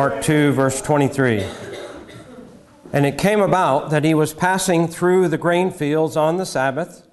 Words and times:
Mark 0.00 0.22
2, 0.22 0.52
verse 0.52 0.80
23. 0.80 1.46
And 2.90 3.04
it 3.04 3.18
came 3.18 3.42
about 3.42 3.90
that 3.90 4.02
he 4.02 4.14
was 4.14 4.32
passing 4.32 4.88
through 4.88 5.28
the 5.28 5.36
grain 5.36 5.70
fields 5.70 6.16
on 6.16 6.38
the 6.38 6.46
Sabbath, 6.46 7.06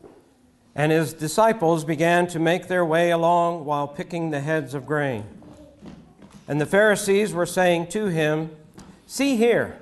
and 0.73 0.89
his 0.89 1.13
disciples 1.13 1.83
began 1.83 2.28
to 2.28 2.39
make 2.39 2.69
their 2.69 2.85
way 2.85 3.12
along 3.12 3.65
while 3.65 3.89
picking 3.89 4.29
the 4.29 4.39
heads 4.39 4.73
of 4.73 4.85
grain. 4.85 5.26
And 6.47 6.62
the 6.62 6.65
Pharisees 6.65 7.33
were 7.33 7.46
saying 7.46 7.87
to 7.87 8.05
him, 8.05 8.51
See 9.06 9.35
here, 9.35 9.81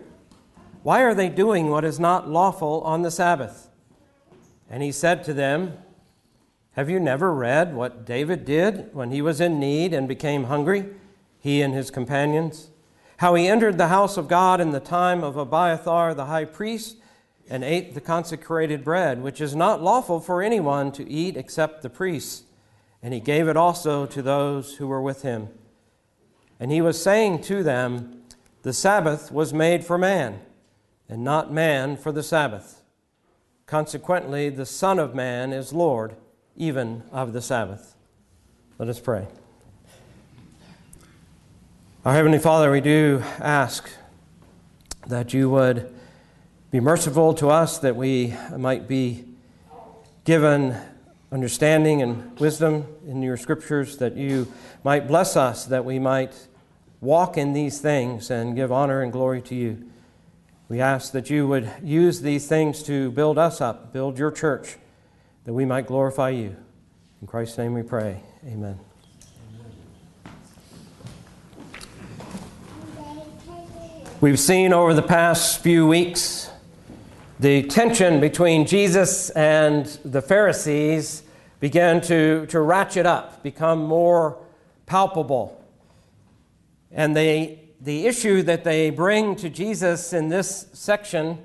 why 0.82 1.04
are 1.04 1.14
they 1.14 1.30
doing 1.30 1.70
what 1.70 1.86
is 1.86 2.00
not 2.00 2.28
lawful 2.28 2.82
on 2.82 3.04
the 3.04 3.12
Sabbath? 3.12 3.70
And 4.68 4.82
he 4.82 4.92
said 4.92 5.24
to 5.26 5.34
them, 5.36 5.78
Have 6.72 6.90
you 6.90 7.00
never 7.00 7.32
read 7.32 7.76
what 7.76 8.04
David 8.04 8.46
did 8.46 8.96
when 8.96 9.12
he 9.12 9.22
was 9.22 9.40
in 9.40 9.60
need 9.60 9.94
and 9.94 10.08
became 10.08 10.46
hungry, 10.46 10.88
he 11.40 11.62
and 11.62 11.72
his 11.72 11.92
companions? 11.92 12.72
How 13.18 13.36
he 13.36 13.48
entered 13.48 13.78
the 13.78 13.88
house 13.88 14.18
of 14.18 14.28
God 14.28 14.60
in 14.60 14.72
the 14.72 14.80
time 14.80 15.24
of 15.24 15.38
Abiathar 15.38 16.14
the 16.14 16.26
high 16.26 16.46
priest 16.46 16.98
and 17.50 17.64
ate 17.64 17.94
the 17.94 18.02
consecrated 18.02 18.84
bread, 18.84 19.22
which 19.22 19.40
is 19.40 19.56
not 19.56 19.82
lawful 19.82 20.20
for 20.20 20.42
anyone 20.42 20.92
to 20.94 21.10
eat 21.10 21.38
except 21.38 21.82
the 21.82 21.90
priests. 21.90 22.44
And 23.02 23.14
he 23.14 23.20
gave 23.20 23.48
it 23.48 23.56
also 23.56 24.06
to 24.08 24.22
those 24.22 24.76
who 24.76 24.88
were 24.88 25.02
with 25.02 25.22
him. 25.22 25.50
And 26.60 26.72
he 26.72 26.82
was 26.82 27.02
saying 27.02 27.44
to 27.44 27.64
them, 27.64 28.24
The 28.64 28.74
Sabbath 28.74 29.32
was 29.32 29.54
made 29.54 29.86
for 29.86 29.98
man, 29.98 30.40
and 31.08 31.24
not 31.24 31.54
man 31.54 31.98
for 31.98 32.12
the 32.12 32.24
Sabbath. 32.24 32.82
Consequently, 33.66 34.50
the 34.50 34.66
Son 34.66 35.00
of 35.00 35.16
Man 35.16 35.54
is 35.54 35.74
Lord 35.74 36.16
even 36.56 37.04
of 37.12 37.34
the 37.34 37.42
Sabbath. 37.42 37.96
Let 38.78 38.90
us 38.90 39.00
pray. 39.00 39.28
Our 42.06 42.14
Heavenly 42.14 42.38
Father, 42.38 42.70
we 42.70 42.82
do 42.82 43.24
ask 43.40 43.90
that 45.08 45.34
you 45.34 45.50
would 45.50 45.92
be 46.70 46.80
merciful 46.80 47.34
to 47.34 47.50
us, 47.50 47.80
that 47.80 47.96
we 47.96 48.36
might 48.56 48.88
be 48.88 49.26
given 50.24 50.78
understanding 51.32 52.04
and 52.04 52.40
wisdom 52.40 52.86
in 53.08 53.24
your 53.24 53.38
scriptures, 53.38 53.98
that 53.98 54.16
you 54.16 54.54
might 54.84 55.08
bless 55.08 55.36
us, 55.36 55.66
that 55.66 55.84
we 55.84 55.98
might 55.98 56.48
walk 57.02 57.40
in 57.40 57.54
these 57.54 57.82
things 57.82 58.30
and 58.30 58.56
give 58.56 58.72
honor 58.72 59.02
and 59.02 59.12
glory 59.12 59.42
to 59.42 59.56
you. 59.56 59.90
We 60.70 60.82
ask 60.82 61.12
that 61.14 61.32
you 61.32 61.48
would 61.48 61.72
use 61.82 62.22
these 62.22 62.48
things 62.48 62.84
to 62.84 63.10
build 63.14 63.40
us 63.40 63.62
up, 63.62 63.94
build 63.94 64.20
your 64.20 64.30
church, 64.30 64.78
that 65.46 65.54
we 65.54 65.66
might 65.66 65.88
glorify 65.88 66.30
you. 66.30 66.56
In 67.20 67.26
Christ's 67.26 67.58
name 67.58 67.74
we 67.74 67.82
pray. 67.82 68.22
Amen. 68.46 68.78
We've 74.22 74.40
seen 74.40 74.72
over 74.72 74.94
the 74.94 75.02
past 75.02 75.62
few 75.62 75.86
weeks 75.86 76.50
the 77.38 77.64
tension 77.64 78.22
between 78.22 78.66
Jesus 78.66 79.30
and 79.32 79.86
the 80.06 80.22
Pharisees 80.22 81.22
began 81.60 82.00
to, 82.04 82.46
to 82.46 82.62
ratchet 82.62 83.06
up, 83.06 83.44
become 83.44 83.84
more 83.84 84.38
palpable. 84.86 85.62
And 86.94 87.14
they, 87.14 87.60
the 87.82 88.08
issue 88.08 88.42
that 88.44 88.64
they 88.64 88.90
bring 88.90 89.36
to 89.36 89.50
Jesus 89.50 90.14
in 90.14 90.30
this 90.30 90.68
section 90.72 91.40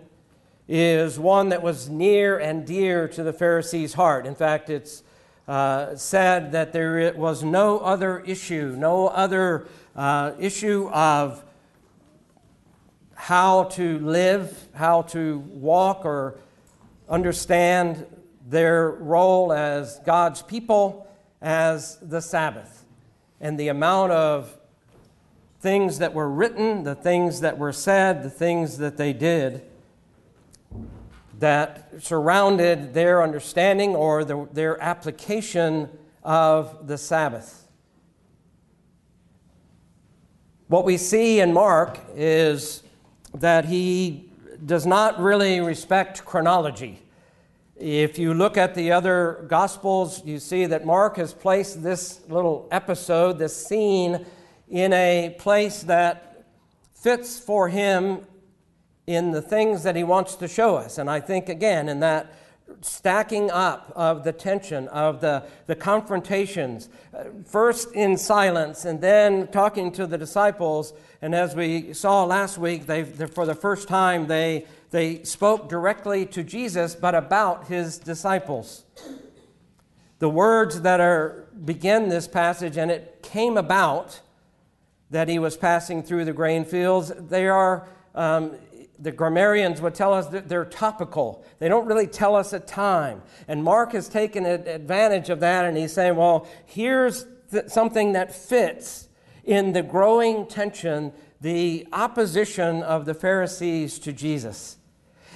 is 0.69 1.19
one 1.19 1.49
that 1.49 1.63
was 1.65 1.89
near 1.89 2.39
and 2.39 2.65
dear 2.65 3.09
to 3.09 3.25
the 3.25 3.33
Pharisees' 3.33 3.95
heart. 3.95 4.27
In 4.27 4.37
fact, 4.37 4.71
it's 4.71 5.03
uh, 5.49 5.97
said 5.97 6.53
that 6.53 6.73
there 6.73 7.13
was 7.17 7.43
no 7.43 7.81
other 7.81 8.21
issue, 8.21 8.77
no 8.79 9.09
other 9.09 9.67
uh, 9.97 10.35
issue 10.39 10.89
of 10.93 11.43
how 13.21 13.65
to 13.65 13.99
live, 13.99 14.69
how 14.73 15.03
to 15.03 15.41
walk, 15.51 16.07
or 16.07 16.39
understand 17.07 18.07
their 18.49 18.93
role 18.93 19.53
as 19.53 20.01
God's 20.07 20.41
people 20.41 21.07
as 21.43 21.99
the 22.01 22.23
Sabbath. 22.23 22.87
And 23.39 23.61
the 23.61 23.69
amount 23.69 24.13
of 24.13 24.57
things 25.61 25.99
that 25.99 26.15
were 26.15 26.31
written, 26.31 26.85
the 26.85 26.95
things 26.95 27.43
that 27.43 27.59
were 27.59 27.75
said, 27.75 28.23
the 28.23 28.31
things 28.31 28.79
that 28.79 28.97
they 28.97 29.13
did 29.13 29.65
that 31.41 31.91
surrounded 31.99 32.95
their 32.95 33.23
understanding 33.23 33.95
or 33.95 34.25
the, 34.25 34.49
their 34.55 34.81
application 34.83 35.91
of 36.25 36.87
the 36.87 36.97
Sabbath. 36.97 37.67
What 40.69 40.87
we 40.87 40.97
see 40.97 41.41
in 41.41 41.53
Mark 41.53 41.99
is 42.15 42.83
that 43.35 43.67
he 43.67 44.31
does 44.65 44.87
not 44.87 45.21
really 45.21 45.61
respect 45.61 46.25
chronology. 46.25 47.03
If 47.77 48.19
you 48.19 48.35
look 48.35 48.57
at 48.57 48.75
the 48.75 48.93
other 48.93 49.47
Gospels, 49.49 50.23
you 50.25 50.39
see 50.39 50.67
that 50.67 50.85
Mark 50.85 51.17
has 51.17 51.33
placed 51.33 51.83
this 51.83 52.21
little 52.29 52.69
episode, 52.71 53.39
this 53.39 53.57
scene, 53.57 54.27
in 54.69 54.93
a 54.93 55.35
place 55.39 55.83
that 55.85 56.45
fits 56.95 57.39
for 57.39 57.69
him 57.69 58.27
in 59.07 59.31
the 59.31 59.41
things 59.43 59.83
that 59.83 59.97
he 59.97 60.05
wants 60.05 60.37
to 60.37 60.47
show 60.47 60.77
us. 60.77 60.99
And 60.99 61.09
I 61.09 61.21
think, 61.21 61.49
again, 61.49 61.89
in 61.89 62.01
that 62.01 62.35
stacking 62.81 63.51
up 63.51 63.93
of 63.95 64.25
the 64.25 64.33
tension, 64.33 64.89
of 64.89 65.21
the, 65.21 65.45
the 65.67 65.75
confrontations, 65.75 66.89
uh, 67.15 67.25
first 67.45 67.93
in 67.93 68.17
silence 68.17 68.85
and 68.85 69.01
then 69.01 69.49
talking 69.49 69.93
to 69.93 70.07
the 70.07 70.19
disciples. 70.19 70.93
And 71.23 71.35
as 71.35 71.55
we 71.55 71.93
saw 71.93 72.25
last 72.25 72.59
week, 72.59 72.87
they, 72.87 73.05
for 73.05 73.47
the 73.47 73.55
first 73.55 73.89
time, 73.89 74.27
they, 74.27 74.67
they 74.91 75.23
spoke 75.25 75.69
directly 75.69 76.27
to 76.27 76.43
Jesus, 76.43 76.95
but 76.95 77.15
about 77.15 77.69
his 77.69 77.99
disciples. 77.99 78.85
The 80.19 80.29
words 80.29 80.83
that 80.83 81.01
are 81.01 81.47
begin 81.65 82.09
this 82.09 82.29
passage, 82.29 82.77
and 82.77 82.91
it 82.91 83.23
came 83.23 83.57
about 83.57 84.21
that 85.11 85.29
he 85.29 85.39
was 85.39 85.57
passing 85.57 86.03
through 86.03 86.25
the 86.25 86.33
grain 86.33 86.65
fields, 86.65 87.13
they 87.17 87.49
are 87.49 87.87
um, 88.15 88.53
the 89.01 89.11
grammarians 89.11 89.81
would 89.81 89.95
tell 89.95 90.13
us 90.13 90.27
that 90.29 90.49
they're 90.49 90.65
topical. 90.65 91.45
They 91.59 91.69
don't 91.69 91.87
really 91.87 92.07
tell 92.07 92.37
us 92.37 92.53
a 92.53 92.61
time. 92.61 93.23
And 93.49 93.65
Mark 93.65 93.93
has 93.93 94.09
taken 94.09 94.45
advantage 94.45 95.31
of 95.31 95.41
that 95.41 95.65
and 95.65 95.77
he's 95.77 95.93
saying, 95.93 96.17
well, 96.17 96.47
here's 96.67 97.27
something 97.67 98.13
that 98.13 98.35
fits 98.35 99.09
in 99.45 99.73
the 99.73 99.83
growing 99.83 100.47
tension, 100.47 101.13
the 101.41 101.87
opposition 101.93 102.83
of 102.83 103.07
the 103.07 103.15
Pharisees 103.15 103.99
to 104.01 104.13
Jesus. 104.13 104.77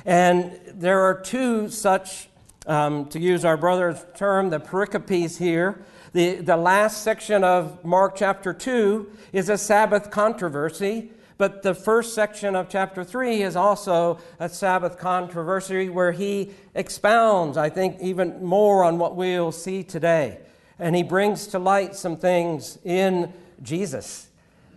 And 0.05 0.61
there 0.67 1.01
are 1.01 1.19
two 1.19 1.71
such, 1.71 2.29
um, 2.67 3.07
to 3.09 3.19
use 3.19 3.45
our 3.45 3.57
brother's 3.57 4.05
term, 4.15 4.51
the 4.51 4.61
pericopes 4.61 5.39
here. 5.39 5.85
The, 6.13 6.37
the 6.37 6.57
last 6.57 7.03
section 7.03 7.43
of 7.43 7.83
Mark 7.85 8.15
chapter 8.17 8.53
2 8.53 9.11
is 9.33 9.49
a 9.49 9.57
Sabbath 9.57 10.11
controversy 10.11 11.11
but 11.37 11.63
the 11.63 11.75
first 11.75 12.15
section 12.15 12.55
of 12.55 12.69
chapter 12.69 13.03
3 13.03 13.43
is 13.43 13.57
also 13.57 14.19
a 14.39 14.49
Sabbath 14.49 14.99
controversy 14.99 15.89
where 15.89 16.13
he 16.13 16.51
expounds, 16.75 17.57
I 17.57 17.71
think, 17.71 18.01
even 18.01 18.45
more 18.45 18.85
on 18.85 18.99
what 18.99 19.17
we'll 19.17 19.53
see 19.53 19.83
today. 19.83 20.39
And 20.79 20.95
he 20.95 21.03
brings 21.03 21.47
to 21.49 21.59
light 21.59 21.95
some 21.97 22.17
things 22.17 22.79
in 22.85 23.33
Jesus. 23.63 24.29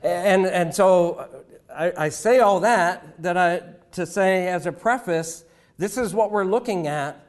And, 0.04 0.46
and 0.46 0.74
so 0.74 1.44
I, 1.74 1.94
I 1.98 2.10
say 2.10 2.40
all 2.40 2.60
that, 2.62 3.22
that 3.22 3.38
I, 3.38 3.62
to 3.94 4.06
say 4.06 4.48
as 4.48 4.66
a 4.66 4.72
preface, 4.72 5.44
this 5.78 5.98
is 5.98 6.14
what 6.14 6.32
we're 6.32 6.46
looking 6.46 6.88
at. 6.88 7.24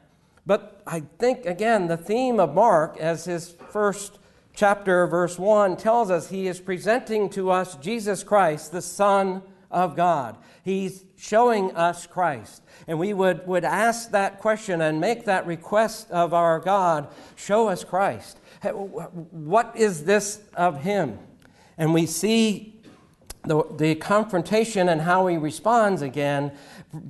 But 0.45 0.81
I 0.87 1.01
think, 1.19 1.45
again, 1.45 1.87
the 1.87 1.97
theme 1.97 2.39
of 2.39 2.53
Mark 2.53 2.97
as 2.97 3.25
his 3.25 3.55
first 3.71 4.18
chapter, 4.59 5.07
verse 5.07 5.39
1, 5.39 5.77
tells 5.77 6.11
us 6.11 6.29
he 6.29 6.45
is 6.45 6.59
presenting 6.59 7.29
to 7.29 7.49
us 7.49 7.77
Jesus 7.77 8.25
Christ, 8.25 8.73
the 8.73 8.81
Son 8.81 9.41
of 9.71 9.95
God. 9.95 10.35
He's 10.65 11.05
showing 11.17 11.73
us 11.77 12.05
Christ. 12.05 12.61
And 12.85 12.99
we 12.99 13.13
would, 13.13 13.47
would 13.47 13.63
ask 13.63 14.11
that 14.11 14.39
question 14.39 14.81
and 14.81 14.99
make 14.99 15.23
that 15.23 15.47
request 15.47 16.11
of 16.11 16.33
our 16.33 16.59
God 16.59 17.07
show 17.37 17.69
us 17.69 17.85
Christ. 17.85 18.37
What 18.73 19.71
is 19.77 20.03
this 20.03 20.41
of 20.55 20.81
him? 20.81 21.17
And 21.77 21.93
we 21.93 22.05
see 22.05 22.81
the, 23.43 23.63
the 23.77 23.95
confrontation 23.95 24.89
and 24.89 24.99
how 24.99 25.27
he 25.27 25.37
responds 25.37 26.01
again, 26.01 26.51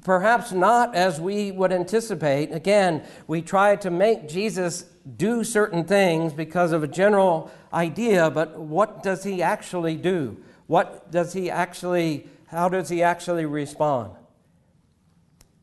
perhaps 0.04 0.52
not 0.52 0.94
as 0.94 1.20
we 1.20 1.52
would 1.52 1.72
anticipate. 1.72 2.52
Again, 2.52 3.04
we 3.26 3.42
try 3.42 3.76
to 3.78 3.90
make 3.90 4.30
Jesus 4.30 4.86
do 5.18 5.44
certain 5.44 5.84
things 5.84 6.34
because 6.34 6.72
of 6.72 6.84
a 6.84 6.88
general 6.88 7.52
idea, 7.74 8.30
but 8.30 8.60
what 8.60 9.04
does 9.04 9.24
he 9.24 9.42
actually 9.42 9.96
do? 9.96 10.38
What 10.68 11.12
does 11.12 11.34
he 11.34 11.50
actually, 11.50 12.28
how 12.48 12.70
does 12.70 12.90
he 12.90 13.02
actually 13.02 13.46
respond? 13.46 14.12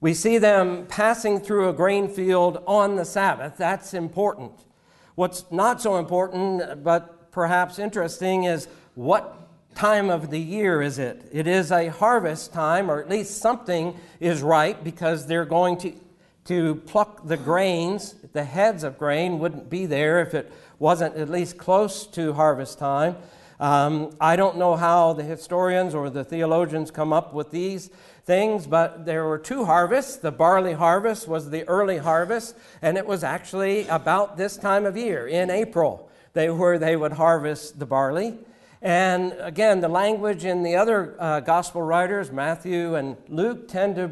We 0.01 0.15
see 0.15 0.39
them 0.39 0.87
passing 0.87 1.41
through 1.41 1.69
a 1.69 1.73
grain 1.73 2.09
field 2.09 2.63
on 2.67 2.97
the 2.97 3.05
Sabbath. 3.05 3.57
That's 3.57 3.95
important. 3.95 4.53
What's 5.15 5.45
not 5.51 5.81
so 5.81 5.97
important, 5.97 6.85
but 6.85 7.31
perhaps 7.33 7.79
interesting, 7.79 8.45
is 8.45 8.69
what 8.95 9.75
time 9.75 10.11
of 10.11 10.31
the 10.31 10.41
year 10.41 10.83
is 10.83 10.99
it? 10.99 11.29
It 11.33 11.47
is 11.47 11.71
a 11.71 11.89
harvest 11.89 12.53
time, 12.53 12.91
or 12.91 13.01
at 13.01 13.09
least 13.09 13.39
something 13.39 13.95
is 14.21 14.43
ripe 14.43 14.85
because 14.85 15.27
they're 15.27 15.45
going 15.45 15.79
to, 15.79 15.93
to 16.47 16.77
pluck 16.77 17.27
the 17.27 17.37
grains. 17.37 18.15
The 18.33 18.45
heads 18.45 18.83
of 18.83 18.99
grain 18.99 19.39
wouldn't 19.39 19.71
be 19.71 19.87
there 19.87 20.21
if 20.21 20.35
it 20.35 20.53
wasn't 20.79 21.17
at 21.17 21.29
least 21.29 21.59
close 21.59 22.07
to 22.09 22.33
harvest 22.33 22.79
time. 22.79 23.17
Um, 23.59 24.15
I 24.21 24.37
don't 24.37 24.59
know 24.59 24.77
how 24.77 25.15
the 25.15 25.23
historians 25.23 25.95
or 25.95 26.11
the 26.11 26.25
theologians 26.25 26.91
come 26.91 27.13
up 27.13 27.33
with 27.33 27.51
these 27.51 27.91
things, 28.25 28.67
but 28.67 29.07
there 29.07 29.25
were 29.25 29.39
two 29.39 29.65
harvests. 29.65 30.17
The 30.17 30.33
barley 30.33 30.75
harvest 30.75 31.27
was 31.27 31.51
the 31.51 31.67
early 31.69 31.99
harvest, 31.99 32.57
and 32.83 32.99
it 32.99 33.07
was 33.07 33.25
actually 33.25 33.87
about 33.89 34.37
this 34.37 34.57
time 34.57 34.85
of 34.85 34.97
year, 34.97 35.27
in 35.27 35.49
April, 35.49 36.11
they, 36.35 36.51
where 36.51 36.79
they 36.79 36.97
would 36.97 37.13
harvest 37.13 37.79
the 37.79 37.87
barley. 37.87 38.37
And 38.83 39.33
again, 39.39 39.81
the 39.81 39.89
language 39.89 40.45
in 40.45 40.63
the 40.63 40.77
other 40.77 41.17
uh, 41.19 41.41
gospel 41.41 41.81
writers, 41.81 42.31
Matthew 42.31 42.95
and 42.95 43.17
Luke, 43.29 43.69
tend 43.69 43.97
to 43.97 44.11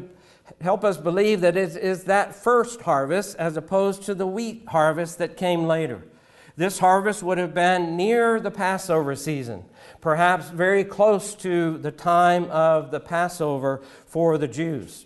help 0.61 0.83
us 0.83 0.97
believe 0.97 1.41
that 1.41 1.57
it 1.57 1.75
is 1.75 2.03
that 2.05 2.35
first 2.35 2.81
harvest 2.81 3.35
as 3.37 3.57
opposed 3.57 4.03
to 4.03 4.13
the 4.13 4.27
wheat 4.27 4.63
harvest 4.67 5.17
that 5.17 5.37
came 5.37 5.65
later. 5.65 6.03
This 6.57 6.79
harvest 6.79 7.21
would 7.23 7.37
have 7.37 7.53
been 7.53 7.97
near 7.97 8.39
the 8.39 8.51
Passover 8.51 9.15
season, 9.15 9.65
perhaps 9.99 10.49
very 10.49 10.83
close 10.83 11.35
to 11.35 11.77
the 11.79 11.91
time 11.91 12.45
of 12.45 12.91
the 12.91 12.99
Passover 12.99 13.81
for 14.05 14.37
the 14.37 14.47
Jews. 14.47 15.05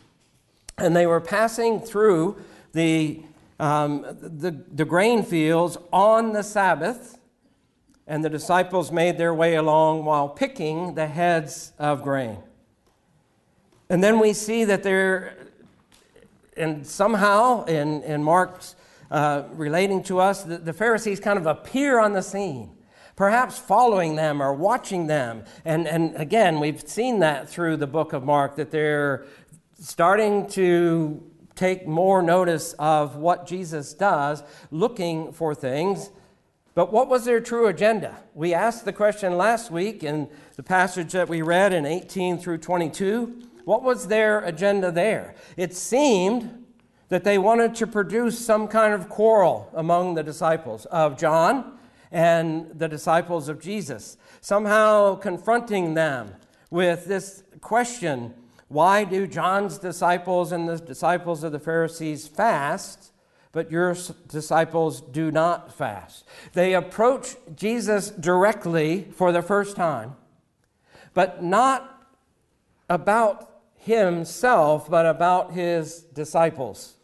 And 0.77 0.95
they 0.95 1.07
were 1.07 1.19
passing 1.19 1.79
through 1.79 2.37
the, 2.73 3.23
um, 3.59 4.05
the, 4.21 4.51
the 4.71 4.85
grain 4.85 5.23
fields 5.23 5.77
on 5.91 6.33
the 6.33 6.43
Sabbath, 6.43 7.17
and 8.05 8.23
the 8.23 8.29
disciples 8.29 8.91
made 8.91 9.17
their 9.17 9.33
way 9.33 9.55
along 9.55 10.05
while 10.05 10.29
picking 10.29 10.93
the 10.93 11.07
heads 11.07 11.73
of 11.79 12.03
grain. 12.03 12.37
And 13.91 14.03
then 14.03 14.19
we 14.19 14.33
see 14.33 14.65
that 14.65 14.83
they're, 14.83 15.35
and 16.55 16.85
somehow 16.85 17.65
in, 17.65 18.03
in 18.03 18.23
Mark's 18.23 18.75
uh, 19.09 19.43
relating 19.53 20.03
to 20.03 20.19
us, 20.19 20.43
the, 20.43 20.59
the 20.59 20.73
Pharisees 20.73 21.19
kind 21.19 21.39
of 21.39 21.47
appear 21.47 21.99
on 21.99 22.13
the 22.13 22.21
scene, 22.21 22.69
perhaps 23.15 23.57
following 23.57 24.15
them 24.15 24.43
or 24.43 24.53
watching 24.53 25.07
them. 25.07 25.43
And, 25.65 25.87
and 25.87 26.15
again, 26.15 26.59
we've 26.59 26.87
seen 26.87 27.19
that 27.19 27.49
through 27.49 27.77
the 27.77 27.87
book 27.87 28.13
of 28.13 28.23
Mark, 28.23 28.57
that 28.57 28.69
they're 28.69 29.25
starting 29.79 30.47
to 30.49 31.23
take 31.55 31.87
more 31.87 32.21
notice 32.21 32.73
of 32.77 33.15
what 33.15 33.47
Jesus 33.47 33.95
does, 33.95 34.43
looking 34.69 35.33
for 35.33 35.55
things. 35.55 36.11
But 36.75 36.93
what 36.93 37.09
was 37.09 37.25
their 37.25 37.39
true 37.39 37.65
agenda? 37.65 38.17
We 38.35 38.53
asked 38.53 38.85
the 38.85 38.93
question 38.93 39.35
last 39.35 39.71
week 39.71 40.03
in 40.03 40.29
the 40.57 40.63
passage 40.63 41.11
that 41.13 41.27
we 41.27 41.41
read 41.41 41.73
in 41.73 41.87
18 41.87 42.37
through 42.37 42.59
22. 42.59 43.48
What 43.69 43.83
was 43.83 44.07
their 44.07 44.39
agenda 44.39 44.91
there? 44.91 45.35
It 45.55 45.75
seemed 45.75 46.65
that 47.09 47.23
they 47.23 47.37
wanted 47.37 47.75
to 47.75 47.85
produce 47.85 48.43
some 48.43 48.67
kind 48.67 48.95
of 48.95 49.09
quarrel 49.09 49.69
among 49.75 50.15
the 50.15 50.23
disciples 50.23 50.87
of 50.87 51.19
John 51.19 51.77
and 52.11 52.71
the 52.73 52.87
disciples 52.87 53.47
of 53.47 53.61
Jesus, 53.61 54.17
somehow 54.41 55.17
confronting 55.17 55.93
them 55.93 56.33
with 56.71 57.05
this 57.05 57.43
question 57.61 58.33
why 58.69 59.03
do 59.03 59.27
John's 59.27 59.77
disciples 59.77 60.51
and 60.51 60.67
the 60.67 60.77
disciples 60.77 61.43
of 61.43 61.51
the 61.51 61.59
Pharisees 61.59 62.27
fast, 62.27 63.11
but 63.51 63.69
your 63.69 63.95
disciples 64.27 64.99
do 64.99 65.29
not 65.29 65.71
fast? 65.71 66.25
They 66.53 66.73
approach 66.73 67.35
Jesus 67.55 68.09
directly 68.09 69.09
for 69.11 69.31
the 69.31 69.43
first 69.43 69.75
time, 69.75 70.15
but 71.13 71.43
not 71.43 72.07
about 72.89 73.45
himself, 73.79 74.89
but 74.89 75.05
about 75.05 75.53
his 75.53 76.01
disciples. 76.01 76.95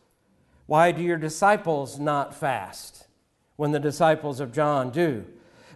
Why 0.67 0.91
do 0.91 1.01
your 1.01 1.17
disciples 1.17 1.99
not 1.99 2.35
fast 2.35 3.07
when 3.55 3.71
the 3.71 3.79
disciples 3.79 4.39
of 4.39 4.51
John 4.51 4.91
do? 4.91 5.25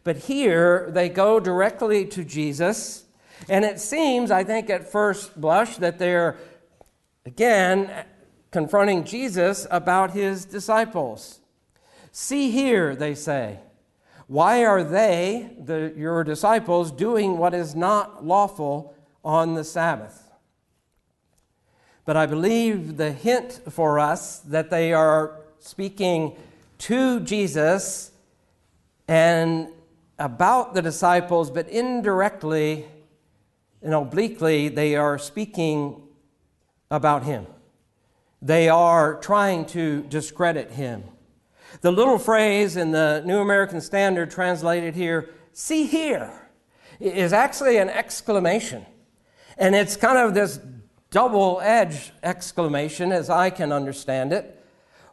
But 0.03 0.17
here 0.17 0.89
they 0.91 1.09
go 1.09 1.39
directly 1.39 2.05
to 2.05 2.23
Jesus, 2.23 3.05
and 3.47 3.63
it 3.63 3.79
seems, 3.79 4.31
I 4.31 4.43
think, 4.43 4.69
at 4.69 4.91
first 4.91 5.39
blush, 5.39 5.77
that 5.77 5.99
they're 5.99 6.37
again 7.25 8.05
confronting 8.51 9.03
Jesus 9.03 9.67
about 9.69 10.11
his 10.11 10.45
disciples. 10.45 11.39
See 12.11 12.51
here, 12.51 12.95
they 12.95 13.15
say. 13.15 13.59
Why 14.27 14.65
are 14.65 14.83
they, 14.83 15.51
the, 15.59 15.93
your 15.95 16.23
disciples, 16.23 16.91
doing 16.91 17.37
what 17.37 17.53
is 17.53 17.75
not 17.75 18.25
lawful 18.25 18.95
on 19.23 19.55
the 19.55 19.63
Sabbath? 19.63 20.28
But 22.09 22.17
I 22.17 22.25
believe 22.25 22.97
the 22.97 23.11
hint 23.11 23.61
for 23.69 23.99
us 23.99 24.39
that 24.39 24.71
they 24.71 24.93
are 24.93 25.41
speaking 25.59 26.35
to 26.79 27.19
Jesus 27.19 28.09
and 29.07 29.67
about 30.17 30.73
the 30.73 30.81
disciples, 30.81 31.51
but 31.51 31.69
indirectly 31.69 32.87
and 33.83 33.93
obliquely, 33.93 34.69
they 34.69 34.95
are 34.95 35.19
speaking 35.19 36.01
about 36.89 37.25
him. 37.25 37.45
They 38.41 38.69
are 38.69 39.19
trying 39.19 39.65
to 39.65 40.01
discredit 40.01 40.71
him. 40.71 41.03
The 41.81 41.91
little 41.91 42.17
phrase 42.17 42.75
in 42.75 42.89
the 42.89 43.21
New 43.23 43.37
American 43.37 43.81
Standard 43.81 44.31
translated 44.31 44.95
here, 44.95 45.29
see 45.53 45.85
here, 45.85 46.49
is 46.99 47.33
actually 47.33 47.77
an 47.77 47.89
exclamation. 47.89 48.83
And 49.59 49.75
it's 49.75 49.95
kind 49.95 50.17
of 50.17 50.33
this 50.33 50.59
double 51.11 51.59
edged 51.61 52.11
exclamation, 52.23 53.11
as 53.11 53.29
I 53.29 53.49
can 53.49 53.71
understand 53.71 54.33
it. 54.33 54.55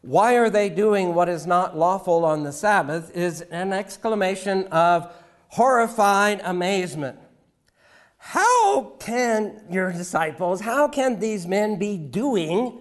Why 0.03 0.35
are 0.35 0.51
they 0.51 0.69
doing 0.69 1.15
what 1.15 1.29
is 1.29 1.47
not 1.47 1.77
lawful 1.77 2.25
on 2.25 2.45
the 2.45 2.53
Sabbath? 2.53 3.17
is 3.17 3.41
an 3.43 3.73
exclamation 3.73 4.65
of 4.69 5.13
horrified 5.49 6.41
amazement. 6.45 7.19
How 8.19 8.95
can 8.99 9.63
your 9.71 9.93
disciples, 9.93 10.61
how 10.61 10.89
can 10.89 11.19
these 11.19 11.47
men 11.47 11.79
be 11.79 11.97
doing 11.97 12.81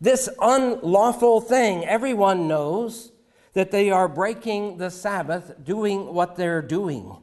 this 0.00 0.28
unlawful 0.40 1.40
thing? 1.40 1.84
Everyone 1.84 2.48
knows 2.48 3.12
that 3.54 3.70
they 3.70 3.90
are 3.90 4.08
breaking 4.08 4.78
the 4.78 4.90
Sabbath, 4.90 5.54
doing 5.62 6.14
what 6.14 6.36
they're 6.36 6.62
doing. 6.62 7.16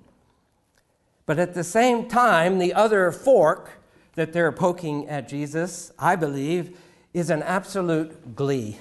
But 1.26 1.40
at 1.40 1.54
the 1.54 1.64
same 1.64 2.08
time, 2.08 2.58
the 2.58 2.74
other 2.74 3.12
fork 3.12 3.79
that 4.20 4.34
they're 4.34 4.52
poking 4.52 5.08
at 5.08 5.30
Jesus, 5.30 5.94
I 5.98 6.18
believe, 6.18 6.78
is 7.14 7.30
an 7.30 7.42
absolute 7.42 8.36
glee. 8.36 8.78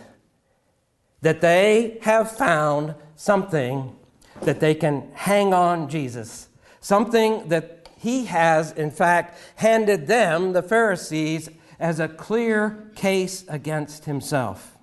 That 1.20 1.40
they 1.40 1.98
have 2.02 2.32
found 2.32 2.96
something 3.14 3.94
that 4.42 4.58
they 4.58 4.74
can 4.74 5.08
hang 5.14 5.54
on 5.54 5.88
Jesus, 5.88 6.48
something 6.80 7.50
that 7.50 7.88
he 7.96 8.24
has, 8.24 8.72
in 8.72 8.90
fact, 8.90 9.38
handed 9.54 10.08
them, 10.08 10.54
the 10.54 10.62
Pharisees, 10.62 11.48
as 11.78 12.00
a 12.00 12.08
clear 12.08 12.90
case 12.96 13.44
against 13.46 14.06
himself. 14.06 14.76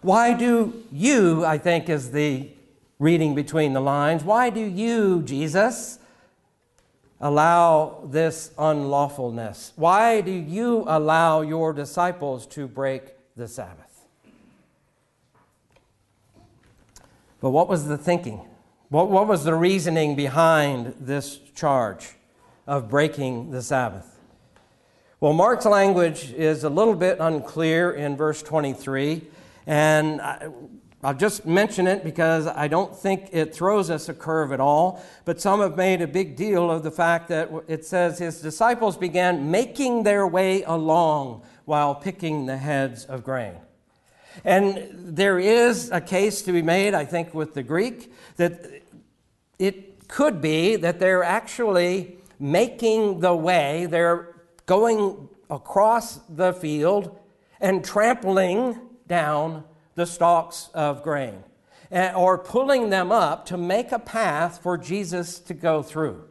Why 0.00 0.34
do 0.34 0.82
you, 0.90 1.44
I 1.44 1.58
think, 1.58 1.88
is 1.88 2.10
the 2.10 2.48
reading 2.98 3.36
between 3.36 3.74
the 3.74 3.80
lines, 3.80 4.24
why 4.24 4.50
do 4.50 4.60
you, 4.60 5.22
Jesus, 5.22 6.00
allow 7.22 8.00
this 8.04 8.50
unlawfulness? 8.58 9.72
Why 9.76 10.20
do 10.20 10.32
you 10.32 10.84
allow 10.86 11.40
your 11.40 11.72
disciples 11.72 12.46
to 12.48 12.66
break 12.66 13.14
the 13.36 13.48
Sabbath? 13.48 14.04
But 17.40 17.50
what 17.50 17.68
was 17.68 17.86
the 17.86 17.96
thinking? 17.96 18.42
What, 18.88 19.08
what 19.08 19.26
was 19.26 19.44
the 19.44 19.54
reasoning 19.54 20.16
behind 20.16 20.94
this 21.00 21.38
charge 21.54 22.10
of 22.66 22.90
breaking 22.90 23.52
the 23.52 23.62
Sabbath? 23.62 24.18
Well, 25.20 25.32
Mark's 25.32 25.66
language 25.66 26.32
is 26.32 26.64
a 26.64 26.68
little 26.68 26.96
bit 26.96 27.18
unclear 27.20 27.92
in 27.92 28.16
verse 28.16 28.42
23, 28.42 29.22
and 29.66 30.20
I'll 31.04 31.14
just 31.14 31.44
mention 31.44 31.88
it 31.88 32.04
because 32.04 32.46
I 32.46 32.68
don't 32.68 32.96
think 32.96 33.30
it 33.32 33.52
throws 33.52 33.90
us 33.90 34.08
a 34.08 34.14
curve 34.14 34.52
at 34.52 34.60
all. 34.60 35.02
But 35.24 35.40
some 35.40 35.60
have 35.60 35.76
made 35.76 36.00
a 36.00 36.06
big 36.06 36.36
deal 36.36 36.70
of 36.70 36.84
the 36.84 36.92
fact 36.92 37.28
that 37.28 37.50
it 37.66 37.84
says 37.84 38.20
his 38.20 38.40
disciples 38.40 38.96
began 38.96 39.50
making 39.50 40.04
their 40.04 40.28
way 40.28 40.62
along 40.62 41.42
while 41.64 41.96
picking 41.96 42.46
the 42.46 42.56
heads 42.56 43.04
of 43.04 43.24
grain. 43.24 43.54
And 44.44 44.88
there 44.92 45.40
is 45.40 45.90
a 45.90 46.00
case 46.00 46.40
to 46.42 46.52
be 46.52 46.62
made, 46.62 46.94
I 46.94 47.04
think, 47.04 47.34
with 47.34 47.54
the 47.54 47.64
Greek 47.64 48.12
that 48.36 48.82
it 49.58 50.08
could 50.08 50.40
be 50.40 50.76
that 50.76 51.00
they're 51.00 51.24
actually 51.24 52.18
making 52.38 53.20
the 53.20 53.34
way, 53.34 53.86
they're 53.86 54.36
going 54.66 55.28
across 55.50 56.16
the 56.28 56.52
field 56.52 57.18
and 57.60 57.84
trampling 57.84 58.78
down 59.06 59.64
the 59.94 60.06
stalks 60.06 60.70
of 60.74 61.02
grain 61.02 61.44
eh, 61.90 62.12
or 62.14 62.38
pulling 62.38 62.90
them 62.90 63.12
up 63.12 63.46
to 63.46 63.56
make 63.56 63.92
a 63.92 63.98
path 63.98 64.62
for 64.62 64.76
Jesus 64.76 65.38
to 65.40 65.54
go 65.54 65.82
through. 65.82 66.24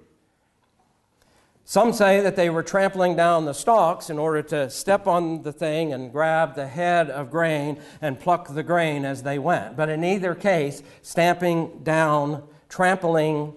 Some 1.64 1.94
say 1.94 2.20
that 2.22 2.36
they 2.36 2.50
were 2.50 2.64
trampling 2.64 3.16
down 3.16 3.46
the 3.46 3.54
stalks 3.54 4.10
in 4.10 4.20
order 4.20 4.42
to 4.42 4.70
step 4.70 5.08
on 5.08 5.44
the 5.44 5.54
thing 5.54 5.94
and 5.94 6.12
grab 6.12 6.56
the 6.56 6.68
head 6.68 7.10
of 7.10 7.32
grain 7.32 7.80
and 8.02 8.20
pluck 8.20 8.54
the 8.54 8.64
grain 8.64 9.06
as 9.06 9.24
they 9.24 9.40
went. 9.40 9.78
But 9.78 9.88
in 9.88 10.04
either 10.04 10.36
case, 10.36 10.84
stamping 11.02 11.80
down, 11.84 12.44
trampling 12.68 13.54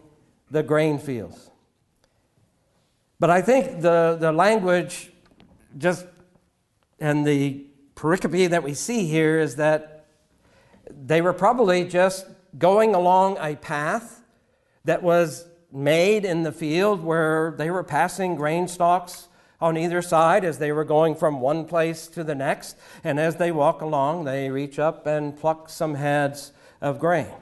the 0.50 0.62
grain 0.62 0.98
fields. 0.98 1.50
But 3.18 3.30
I 3.30 3.40
think 3.42 3.80
the, 3.80 4.16
the 4.20 4.30
language 4.30 5.10
just 5.76 6.06
and 7.00 7.26
the 7.26 7.66
pericope 7.96 8.50
that 8.50 8.62
we 8.62 8.74
see 8.74 9.06
here 9.06 9.40
is 9.40 9.56
that 9.56 9.93
they 10.90 11.20
were 11.20 11.32
probably 11.32 11.84
just 11.84 12.26
going 12.58 12.94
along 12.94 13.36
a 13.40 13.56
path 13.56 14.22
that 14.84 15.02
was 15.02 15.46
made 15.72 16.24
in 16.24 16.42
the 16.42 16.52
field 16.52 17.02
where 17.02 17.54
they 17.58 17.70
were 17.70 17.82
passing 17.82 18.36
grain 18.36 18.68
stalks 18.68 19.28
on 19.60 19.76
either 19.76 20.02
side 20.02 20.44
as 20.44 20.58
they 20.58 20.72
were 20.72 20.84
going 20.84 21.14
from 21.14 21.40
one 21.40 21.64
place 21.64 22.06
to 22.06 22.22
the 22.22 22.34
next. 22.34 22.76
And 23.02 23.18
as 23.18 23.36
they 23.36 23.50
walk 23.50 23.80
along, 23.80 24.24
they 24.24 24.50
reach 24.50 24.78
up 24.78 25.06
and 25.06 25.36
pluck 25.36 25.68
some 25.68 25.94
heads 25.94 26.52
of 26.80 26.98
grain. 26.98 27.32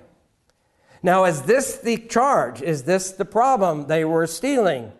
Now, 1.02 1.24
is 1.24 1.42
this 1.42 1.78
the 1.78 1.96
charge? 1.96 2.62
Is 2.62 2.84
this 2.84 3.10
the 3.10 3.24
problem? 3.24 3.88
They 3.88 4.04
were 4.04 4.26
stealing. 4.26 4.92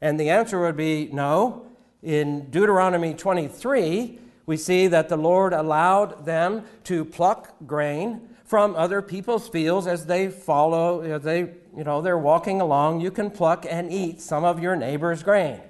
And 0.00 0.18
the 0.18 0.30
answer 0.30 0.60
would 0.60 0.76
be 0.76 1.10
no. 1.12 1.66
In 2.02 2.50
Deuteronomy 2.50 3.14
23, 3.14 4.18
we 4.46 4.56
see 4.56 4.86
that 4.88 5.08
the 5.08 5.16
Lord 5.16 5.52
allowed 5.52 6.24
them 6.24 6.64
to 6.84 7.04
pluck 7.04 7.54
grain 7.66 8.28
from 8.44 8.76
other 8.76 9.00
people's 9.00 9.48
fields 9.48 9.86
as 9.86 10.06
they 10.06 10.28
follow, 10.28 11.00
as 11.00 11.22
they, 11.22 11.40
you 11.76 11.84
know, 11.84 12.02
they're 12.02 12.18
walking 12.18 12.60
along. 12.60 13.00
You 13.00 13.10
can 13.10 13.30
pluck 13.30 13.64
and 13.68 13.92
eat 13.92 14.20
some 14.20 14.44
of 14.44 14.60
your 14.60 14.76
neighbor's 14.76 15.22
grain 15.22 15.60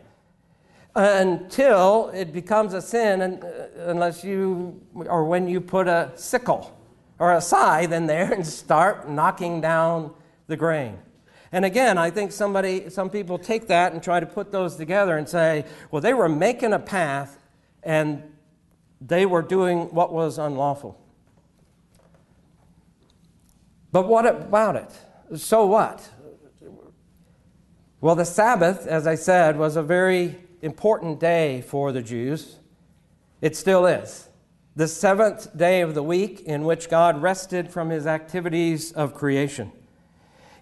until 0.94 2.10
it 2.10 2.32
becomes 2.32 2.74
a 2.74 2.82
sin 2.82 3.22
uh, 3.22 3.68
unless 3.86 4.24
you, 4.24 4.80
or 4.94 5.24
when 5.24 5.48
you 5.48 5.60
put 5.60 5.88
a 5.88 6.12
sickle 6.16 6.76
or 7.18 7.32
a 7.34 7.40
scythe 7.40 7.92
in 7.92 8.06
there 8.06 8.32
and 8.32 8.46
start 8.46 9.08
knocking 9.08 9.60
down 9.60 10.12
the 10.48 10.56
grain. 10.56 10.98
And 11.50 11.64
again, 11.64 11.98
I 11.98 12.10
think 12.10 12.32
somebody, 12.32 12.90
some 12.90 13.10
people 13.10 13.38
take 13.38 13.68
that 13.68 13.92
and 13.92 14.02
try 14.02 14.20
to 14.20 14.26
put 14.26 14.52
those 14.52 14.76
together 14.76 15.16
and 15.18 15.28
say, 15.28 15.66
well, 15.90 16.00
they 16.00 16.14
were 16.14 16.28
making 16.28 16.72
a 16.72 16.78
path 16.78 17.38
and 17.82 18.22
they 19.06 19.26
were 19.26 19.42
doing 19.42 19.92
what 19.94 20.12
was 20.12 20.38
unlawful. 20.38 20.98
But 23.90 24.08
what 24.08 24.26
about 24.26 24.76
it? 24.76 25.38
So 25.38 25.66
what? 25.66 26.08
Well, 28.00 28.16
the 28.16 28.24
Sabbath, 28.24 28.86
as 28.86 29.06
I 29.06 29.14
said, 29.14 29.58
was 29.58 29.76
a 29.76 29.82
very 29.82 30.36
important 30.62 31.20
day 31.20 31.60
for 31.62 31.92
the 31.92 32.02
Jews. 32.02 32.56
It 33.40 33.56
still 33.56 33.86
is. 33.86 34.28
The 34.74 34.88
seventh 34.88 35.56
day 35.56 35.82
of 35.82 35.94
the 35.94 36.02
week 36.02 36.40
in 36.40 36.64
which 36.64 36.88
God 36.88 37.20
rested 37.20 37.70
from 37.70 37.90
his 37.90 38.06
activities 38.06 38.92
of 38.92 39.14
creation. 39.14 39.72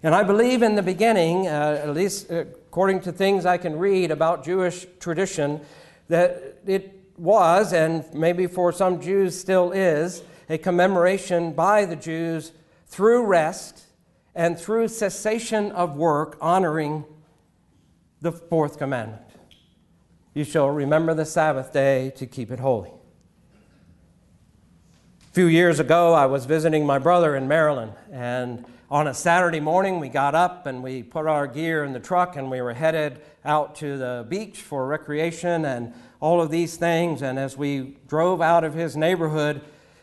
And 0.03 0.13
I 0.13 0.23
believe 0.23 0.61
in 0.61 0.75
the 0.75 0.81
beginning, 0.81 1.47
uh, 1.47 1.79
at 1.83 1.93
least 1.93 2.29
according 2.29 3.01
to 3.01 3.11
things 3.11 3.45
I 3.45 3.57
can 3.57 3.77
read 3.77 4.11
about 4.11 4.43
Jewish 4.43 4.85
tradition, 4.99 5.61
that 6.09 6.59
it 6.65 7.00
was, 7.17 7.73
and 7.73 8.05
maybe 8.13 8.47
for 8.47 8.71
some 8.71 9.01
Jews 9.01 9.39
still 9.39 9.71
is, 9.71 10.23
a 10.49 10.57
commemoration 10.57 11.53
by 11.53 11.85
the 11.85 11.95
Jews 11.95 12.51
through 12.87 13.25
rest 13.25 13.85
and 14.35 14.57
through 14.59 14.87
cessation 14.87 15.71
of 15.71 15.95
work, 15.95 16.37
honoring 16.41 17.05
the 18.21 18.31
fourth 18.31 18.77
commandment. 18.77 19.23
You 20.33 20.43
shall 20.43 20.69
remember 20.69 21.13
the 21.13 21.25
Sabbath 21.25 21.73
day 21.73 22.11
to 22.15 22.25
keep 22.25 22.51
it 22.51 22.59
holy. 22.59 22.91
A 25.29 25.33
few 25.33 25.47
years 25.47 25.79
ago, 25.79 26.13
I 26.13 26.25
was 26.25 26.45
visiting 26.45 26.85
my 26.85 26.99
brother 26.99 27.35
in 27.35 27.47
Maryland, 27.47 27.93
and 28.11 28.65
on 28.91 29.07
a 29.07 29.13
Saturday 29.13 29.61
morning, 29.61 30.01
we 30.01 30.09
got 30.09 30.35
up 30.35 30.65
and 30.65 30.83
we 30.83 31.01
put 31.01 31.25
our 31.25 31.47
gear 31.47 31.85
in 31.85 31.93
the 31.93 31.99
truck 32.01 32.35
and 32.35 32.51
we 32.51 32.61
were 32.61 32.73
headed 32.73 33.21
out 33.45 33.73
to 33.75 33.97
the 33.97 34.25
beach 34.27 34.61
for 34.61 34.85
recreation 34.85 35.63
and 35.63 35.93
all 36.21 36.41
of 36.41 36.49
these 36.49 36.77
things. 36.77 37.21
And 37.21 37.37
as 37.37 37.57
we 37.57 37.97
drove 38.07 38.41
out 38.41 38.63
of 38.63 38.73
his 38.73 38.95
neighborhood, 38.95 39.61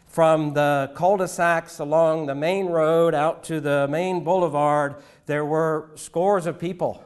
from 0.08 0.54
the 0.54 0.90
cul 0.94 1.18
de 1.18 1.28
sacs 1.28 1.78
along 1.78 2.26
the 2.26 2.34
main 2.34 2.66
road 2.66 3.14
out 3.14 3.44
to 3.44 3.60
the 3.60 3.87
main 3.88 4.25
boulevard, 4.25 4.96
there 5.26 5.44
were 5.44 5.90
scores 5.94 6.46
of 6.46 6.58
people, 6.58 7.04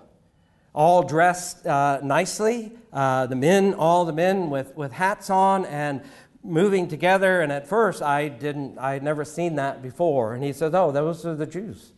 all 0.73 1.03
dressed 1.03 1.67
uh, 1.67 2.01
nicely. 2.03 2.73
Uh, 2.93 3.27
the 3.27 3.37
men, 3.37 3.75
all 3.75 4.05
the 4.05 4.13
men 4.13 4.51
with, 4.51 4.77
with 4.77 4.93
hats 4.93 5.31
on 5.31 5.65
and 5.67 6.03
moving 6.45 6.89
together. 6.89 7.41
And 7.41 7.51
at 7.51 7.67
first, 7.67 8.03
I 8.03 8.29
didn't, 8.29 8.79
I 8.79 8.93
had 8.93 9.03
never 9.03 9.25
seen 9.25 9.57
that 9.57 9.83
before. 9.83 10.35
And 10.35 10.45
he 10.45 10.53
says, 10.53 10.75
Oh, 10.75 10.93
those 10.93 11.25
are 11.25 11.35
the 11.35 11.47
Jews. 11.47 11.93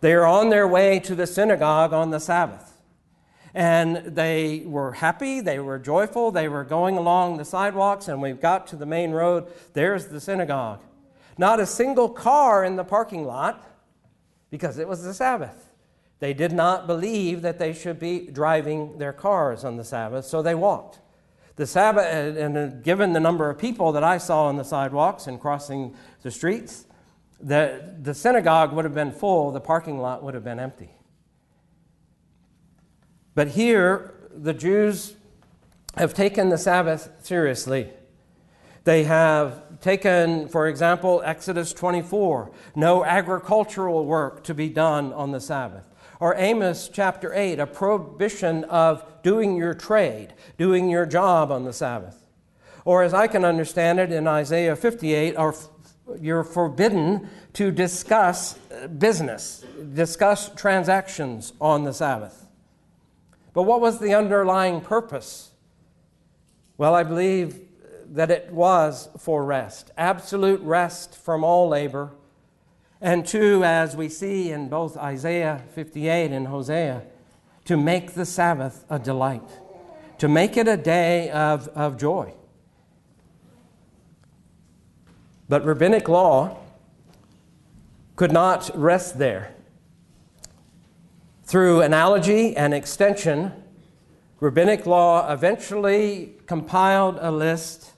They 0.00 0.12
are 0.12 0.26
on 0.26 0.48
their 0.48 0.66
way 0.66 1.00
to 1.00 1.14
the 1.14 1.26
synagogue 1.26 1.92
on 1.92 2.10
the 2.10 2.20
Sabbath. 2.20 2.69
And 3.54 3.96
they 3.96 4.62
were 4.64 4.92
happy, 4.92 5.40
they 5.40 5.58
were 5.58 5.78
joyful, 5.78 6.30
they 6.30 6.48
were 6.48 6.64
going 6.64 6.96
along 6.96 7.36
the 7.36 7.44
sidewalks, 7.44 8.06
and 8.06 8.22
we 8.22 8.32
got 8.32 8.66
to 8.68 8.76
the 8.76 8.86
main 8.86 9.10
road. 9.10 9.48
There's 9.72 10.06
the 10.06 10.20
synagogue. 10.20 10.80
Not 11.36 11.58
a 11.58 11.66
single 11.66 12.08
car 12.08 12.64
in 12.64 12.76
the 12.76 12.84
parking 12.84 13.24
lot 13.24 13.66
because 14.50 14.78
it 14.78 14.86
was 14.86 15.02
the 15.02 15.14
Sabbath. 15.14 15.70
They 16.20 16.34
did 16.34 16.52
not 16.52 16.86
believe 16.86 17.42
that 17.42 17.58
they 17.58 17.72
should 17.72 17.98
be 17.98 18.28
driving 18.30 18.98
their 18.98 19.12
cars 19.12 19.64
on 19.64 19.76
the 19.76 19.84
Sabbath, 19.84 20.26
so 20.26 20.42
they 20.42 20.54
walked. 20.54 21.00
The 21.56 21.66
Sabbath, 21.66 22.04
uh, 22.04 22.40
and 22.40 22.56
uh, 22.56 22.66
given 22.68 23.12
the 23.12 23.20
number 23.20 23.50
of 23.50 23.58
people 23.58 23.92
that 23.92 24.04
I 24.04 24.18
saw 24.18 24.44
on 24.44 24.56
the 24.56 24.64
sidewalks 24.64 25.26
and 25.26 25.40
crossing 25.40 25.94
the 26.22 26.30
streets, 26.30 26.86
the, 27.40 27.96
the 28.00 28.14
synagogue 28.14 28.72
would 28.72 28.84
have 28.84 28.94
been 28.94 29.12
full, 29.12 29.50
the 29.50 29.60
parking 29.60 29.98
lot 29.98 30.22
would 30.22 30.34
have 30.34 30.44
been 30.44 30.60
empty. 30.60 30.90
But 33.34 33.48
here, 33.48 34.14
the 34.34 34.54
Jews 34.54 35.14
have 35.96 36.14
taken 36.14 36.48
the 36.48 36.58
Sabbath 36.58 37.10
seriously. 37.22 37.90
They 38.84 39.04
have 39.04 39.80
taken, 39.80 40.48
for 40.48 40.66
example, 40.66 41.22
Exodus 41.24 41.72
24 41.72 42.50
no 42.74 43.04
agricultural 43.04 44.04
work 44.04 44.42
to 44.44 44.54
be 44.54 44.68
done 44.68 45.12
on 45.12 45.32
the 45.32 45.40
Sabbath. 45.40 45.84
Or 46.18 46.34
Amos 46.36 46.90
chapter 46.92 47.32
8, 47.32 47.58
a 47.58 47.66
prohibition 47.66 48.64
of 48.64 49.04
doing 49.22 49.56
your 49.56 49.74
trade, 49.74 50.34
doing 50.58 50.90
your 50.90 51.06
job 51.06 51.50
on 51.50 51.64
the 51.64 51.72
Sabbath. 51.72 52.26
Or, 52.84 53.02
as 53.02 53.14
I 53.14 53.26
can 53.26 53.44
understand 53.44 54.00
it 54.00 54.12
in 54.12 54.26
Isaiah 54.26 54.76
58, 54.76 55.36
or 55.36 55.54
you're 56.18 56.44
forbidden 56.44 57.28
to 57.54 57.70
discuss 57.70 58.54
business, 58.98 59.64
discuss 59.94 60.50
transactions 60.54 61.52
on 61.60 61.84
the 61.84 61.92
Sabbath. 61.92 62.49
But 63.52 63.64
what 63.64 63.80
was 63.80 63.98
the 63.98 64.14
underlying 64.14 64.80
purpose? 64.80 65.50
Well, 66.78 66.94
I 66.94 67.02
believe 67.02 67.60
that 68.10 68.30
it 68.30 68.52
was 68.52 69.08
for 69.18 69.44
rest, 69.44 69.90
absolute 69.96 70.60
rest 70.62 71.16
from 71.16 71.44
all 71.44 71.68
labor. 71.68 72.10
And 73.00 73.26
two, 73.26 73.64
as 73.64 73.96
we 73.96 74.08
see 74.08 74.50
in 74.50 74.68
both 74.68 74.96
Isaiah 74.96 75.62
58 75.74 76.32
and 76.32 76.48
Hosea, 76.48 77.02
to 77.64 77.76
make 77.76 78.14
the 78.14 78.26
Sabbath 78.26 78.84
a 78.90 78.98
delight, 78.98 79.48
to 80.18 80.28
make 80.28 80.56
it 80.56 80.66
a 80.66 80.76
day 80.76 81.30
of, 81.30 81.68
of 81.68 81.96
joy. 81.96 82.34
But 85.48 85.64
rabbinic 85.64 86.08
law 86.08 86.58
could 88.16 88.32
not 88.32 88.70
rest 88.74 89.18
there. 89.18 89.54
Through 91.50 91.80
analogy 91.80 92.56
and 92.56 92.72
extension, 92.72 93.52
rabbinic 94.38 94.86
law 94.86 95.32
eventually 95.32 96.36
compiled 96.46 97.18
a 97.20 97.32
list 97.32 97.90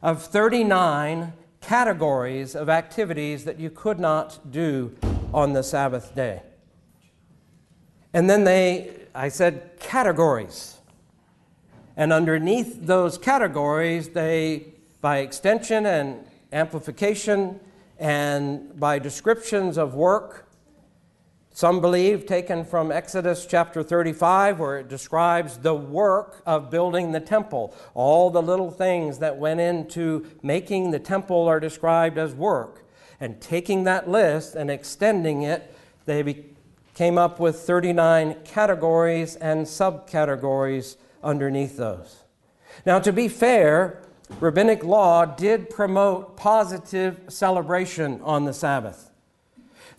of 0.00 0.22
39 0.22 1.32
categories 1.60 2.54
of 2.54 2.68
activities 2.68 3.46
that 3.46 3.58
you 3.58 3.68
could 3.68 3.98
not 3.98 4.52
do 4.52 4.94
on 5.32 5.54
the 5.54 5.64
Sabbath 5.64 6.14
day. 6.14 6.42
And 8.12 8.30
then 8.30 8.44
they, 8.44 8.94
I 9.12 9.28
said, 9.28 9.72
categories. 9.80 10.76
And 11.96 12.12
underneath 12.12 12.86
those 12.86 13.18
categories, 13.18 14.10
they, 14.10 14.68
by 15.00 15.18
extension 15.18 15.84
and 15.84 16.24
amplification 16.52 17.58
and 17.98 18.78
by 18.78 19.00
descriptions 19.00 19.78
of 19.78 19.96
work, 19.96 20.48
some 21.56 21.80
believe 21.80 22.26
taken 22.26 22.64
from 22.64 22.90
Exodus 22.90 23.46
chapter 23.46 23.84
35, 23.84 24.58
where 24.58 24.80
it 24.80 24.88
describes 24.88 25.56
the 25.56 25.72
work 25.72 26.42
of 26.44 26.68
building 26.68 27.12
the 27.12 27.20
temple. 27.20 27.72
All 27.94 28.28
the 28.28 28.42
little 28.42 28.72
things 28.72 29.20
that 29.20 29.38
went 29.38 29.60
into 29.60 30.26
making 30.42 30.90
the 30.90 30.98
temple 30.98 31.46
are 31.46 31.60
described 31.60 32.18
as 32.18 32.34
work. 32.34 32.84
And 33.20 33.40
taking 33.40 33.84
that 33.84 34.08
list 34.08 34.56
and 34.56 34.68
extending 34.68 35.42
it, 35.42 35.72
they 36.06 36.44
came 36.92 37.18
up 37.18 37.38
with 37.38 37.60
39 37.60 38.34
categories 38.44 39.36
and 39.36 39.64
subcategories 39.64 40.96
underneath 41.22 41.76
those. 41.76 42.24
Now, 42.84 42.98
to 42.98 43.12
be 43.12 43.28
fair, 43.28 44.02
rabbinic 44.40 44.82
law 44.82 45.24
did 45.24 45.70
promote 45.70 46.36
positive 46.36 47.20
celebration 47.28 48.20
on 48.22 48.44
the 48.44 48.52
Sabbath, 48.52 49.12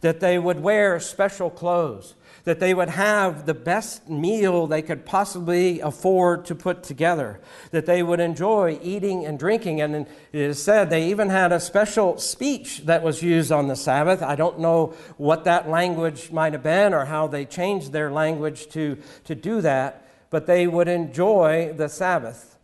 that 0.06 0.20
they 0.20 0.38
would 0.38 0.60
wear 0.60 1.00
special 1.00 1.50
clothes, 1.50 2.14
that 2.44 2.60
they 2.60 2.76
would 2.76 2.90
have 2.90 3.48
the 3.48 3.56
best 3.56 4.08
meal 4.08 4.68
they 4.68 4.84
could 4.84 5.04
possibly 5.04 5.80
afford 5.80 6.46
to 6.46 6.54
put 6.54 6.84
together, 6.84 7.42
that 7.72 7.88
they 7.88 8.04
would 8.04 8.20
enjoy 8.20 8.78
eating 8.84 9.26
and 9.26 9.40
drinking. 9.40 9.82
And 9.82 9.96
it 9.96 10.08
is 10.32 10.62
said 10.62 10.92
they 10.92 11.10
even 11.10 11.30
had 11.30 11.52
a 11.52 11.60
special 11.60 12.20
speech 12.20 12.86
that 12.86 13.02
was 13.02 13.24
used 13.24 13.52
on 13.52 13.68
the 13.68 13.76
Sabbath. 13.76 14.22
I 14.22 14.36
don't 14.36 14.60
know 14.60 14.94
what 15.18 15.46
that 15.46 15.68
language 15.68 16.32
might 16.32 16.54
have 16.54 16.62
been 16.62 16.94
or 16.94 17.06
how 17.06 17.26
they 17.26 17.44
changed 17.44 17.92
their 17.92 18.12
language 18.12 18.68
to, 18.74 19.00
to 19.24 19.34
do 19.34 19.60
that, 19.62 20.08
but 20.30 20.46
they 20.46 20.68
would 20.68 20.88
enjoy 20.88 21.74
the 21.76 21.90
Sabbath. 21.90 22.60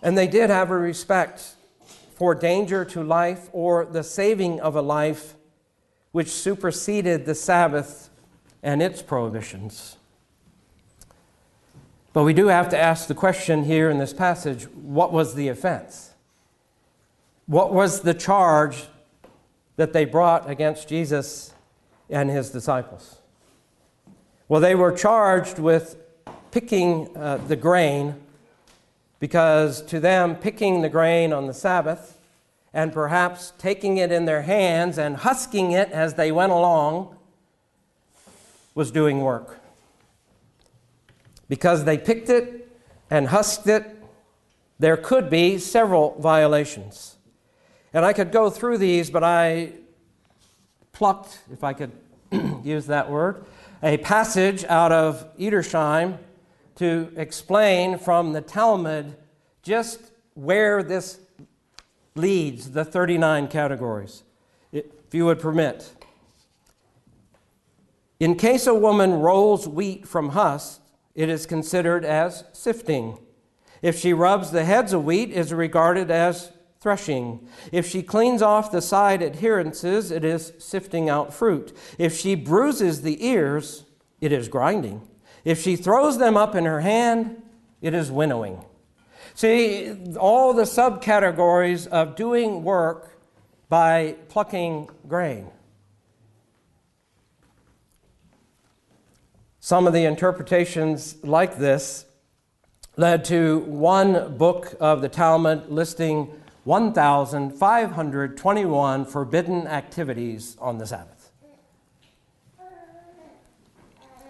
And 0.00 0.16
they 0.16 0.28
did 0.28 0.48
have 0.48 0.70
a 0.70 0.78
respect 0.78 1.56
for 2.22 2.36
danger 2.36 2.84
to 2.84 3.02
life 3.02 3.48
or 3.52 3.84
the 3.84 4.04
saving 4.04 4.60
of 4.60 4.76
a 4.76 4.80
life 4.80 5.34
which 6.12 6.28
superseded 6.28 7.26
the 7.26 7.34
Sabbath 7.34 8.10
and 8.62 8.80
its 8.80 9.02
prohibitions. 9.02 9.96
But 12.12 12.22
we 12.22 12.32
do 12.32 12.46
have 12.46 12.68
to 12.68 12.78
ask 12.78 13.08
the 13.08 13.14
question 13.16 13.64
here 13.64 13.90
in 13.90 13.98
this 13.98 14.12
passage 14.12 14.68
what 14.68 15.12
was 15.12 15.34
the 15.34 15.48
offense? 15.48 16.12
What 17.46 17.74
was 17.74 18.02
the 18.02 18.14
charge 18.14 18.84
that 19.74 19.92
they 19.92 20.04
brought 20.04 20.48
against 20.48 20.88
Jesus 20.88 21.52
and 22.08 22.30
his 22.30 22.50
disciples? 22.50 23.16
Well, 24.46 24.60
they 24.60 24.76
were 24.76 24.92
charged 24.92 25.58
with 25.58 25.96
picking 26.52 27.16
uh, 27.16 27.38
the 27.38 27.56
grain 27.56 28.14
because 29.22 29.82
to 29.82 30.00
them, 30.00 30.34
picking 30.34 30.82
the 30.82 30.88
grain 30.88 31.32
on 31.32 31.46
the 31.46 31.54
Sabbath 31.54 32.18
and 32.74 32.92
perhaps 32.92 33.52
taking 33.56 33.96
it 33.98 34.10
in 34.10 34.24
their 34.24 34.42
hands 34.42 34.98
and 34.98 35.18
husking 35.18 35.70
it 35.70 35.88
as 35.92 36.14
they 36.14 36.32
went 36.32 36.50
along 36.50 37.16
was 38.74 38.90
doing 38.90 39.20
work. 39.20 39.60
Because 41.48 41.84
they 41.84 41.96
picked 41.96 42.30
it 42.30 42.68
and 43.10 43.28
husked 43.28 43.68
it, 43.68 43.96
there 44.80 44.96
could 44.96 45.30
be 45.30 45.56
several 45.56 46.16
violations. 46.18 47.14
And 47.94 48.04
I 48.04 48.12
could 48.12 48.32
go 48.32 48.50
through 48.50 48.78
these, 48.78 49.08
but 49.08 49.22
I 49.22 49.74
plucked, 50.90 51.38
if 51.52 51.62
I 51.62 51.74
could 51.74 51.92
use 52.64 52.86
that 52.86 53.08
word, 53.08 53.44
a 53.84 53.98
passage 53.98 54.64
out 54.64 54.90
of 54.90 55.24
Edersheim 55.38 56.18
to 56.76 57.12
explain 57.16 57.98
from 57.98 58.32
the 58.32 58.40
Talmud 58.40 59.16
just 59.62 60.10
where 60.34 60.82
this 60.82 61.20
leads 62.14 62.72
the 62.72 62.84
39 62.84 63.48
categories, 63.48 64.22
if 64.72 64.84
you 65.12 65.24
would 65.26 65.40
permit. 65.40 65.94
In 68.20 68.36
case 68.36 68.66
a 68.66 68.74
woman 68.74 69.14
rolls 69.14 69.66
wheat 69.66 70.06
from 70.06 70.30
husk, 70.30 70.80
it 71.14 71.28
is 71.28 71.46
considered 71.46 72.04
as 72.04 72.44
sifting. 72.52 73.18
If 73.82 73.98
she 73.98 74.12
rubs 74.12 74.50
the 74.50 74.64
heads 74.64 74.92
of 74.92 75.04
wheat, 75.04 75.30
it 75.30 75.36
is 75.36 75.52
regarded 75.52 76.10
as 76.10 76.52
threshing. 76.80 77.46
If 77.70 77.86
she 77.86 78.02
cleans 78.02 78.42
off 78.42 78.72
the 78.72 78.82
side 78.82 79.22
adherences, 79.22 80.10
it 80.10 80.24
is 80.24 80.52
sifting 80.58 81.08
out 81.08 81.32
fruit. 81.32 81.76
If 81.98 82.18
she 82.18 82.34
bruises 82.34 83.02
the 83.02 83.24
ears, 83.24 83.84
it 84.20 84.32
is 84.32 84.48
grinding. 84.48 85.08
If 85.44 85.62
she 85.62 85.76
throws 85.76 86.18
them 86.18 86.36
up 86.36 86.54
in 86.54 86.64
her 86.64 86.80
hand, 86.80 87.42
it 87.80 87.94
is 87.94 88.10
winnowing. 88.10 88.64
See, 89.34 90.14
all 90.16 90.52
the 90.52 90.62
subcategories 90.62 91.86
of 91.88 92.16
doing 92.16 92.64
work 92.64 93.18
by 93.68 94.16
plucking 94.28 94.90
grain. 95.08 95.48
Some 99.58 99.86
of 99.86 99.92
the 99.92 100.04
interpretations 100.04 101.16
like 101.22 101.56
this 101.56 102.04
led 102.96 103.24
to 103.26 103.60
one 103.60 104.36
book 104.36 104.74
of 104.80 105.00
the 105.00 105.08
Talmud 105.08 105.70
listing 105.70 106.28
1,521 106.64 109.04
forbidden 109.04 109.66
activities 109.66 110.56
on 110.60 110.78
the 110.78 110.86
Sabbath. 110.86 111.21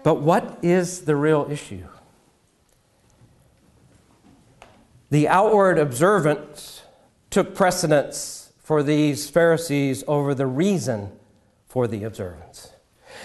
But 0.03 0.15
what 0.15 0.59
is 0.61 1.01
the 1.01 1.15
real 1.15 1.47
issue? 1.49 1.87
The 5.09 5.27
outward 5.27 5.77
observance 5.77 6.81
took 7.29 7.55
precedence 7.55 8.51
for 8.63 8.83
these 8.83 9.29
Pharisees 9.29 10.03
over 10.07 10.33
the 10.33 10.47
reason 10.47 11.11
for 11.67 11.87
the 11.87 12.03
observance. 12.03 12.71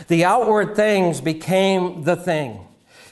The 0.09 0.25
outward 0.25 0.77
things 0.77 1.21
became 1.21 2.05
the 2.05 2.17
thing, 2.17 2.67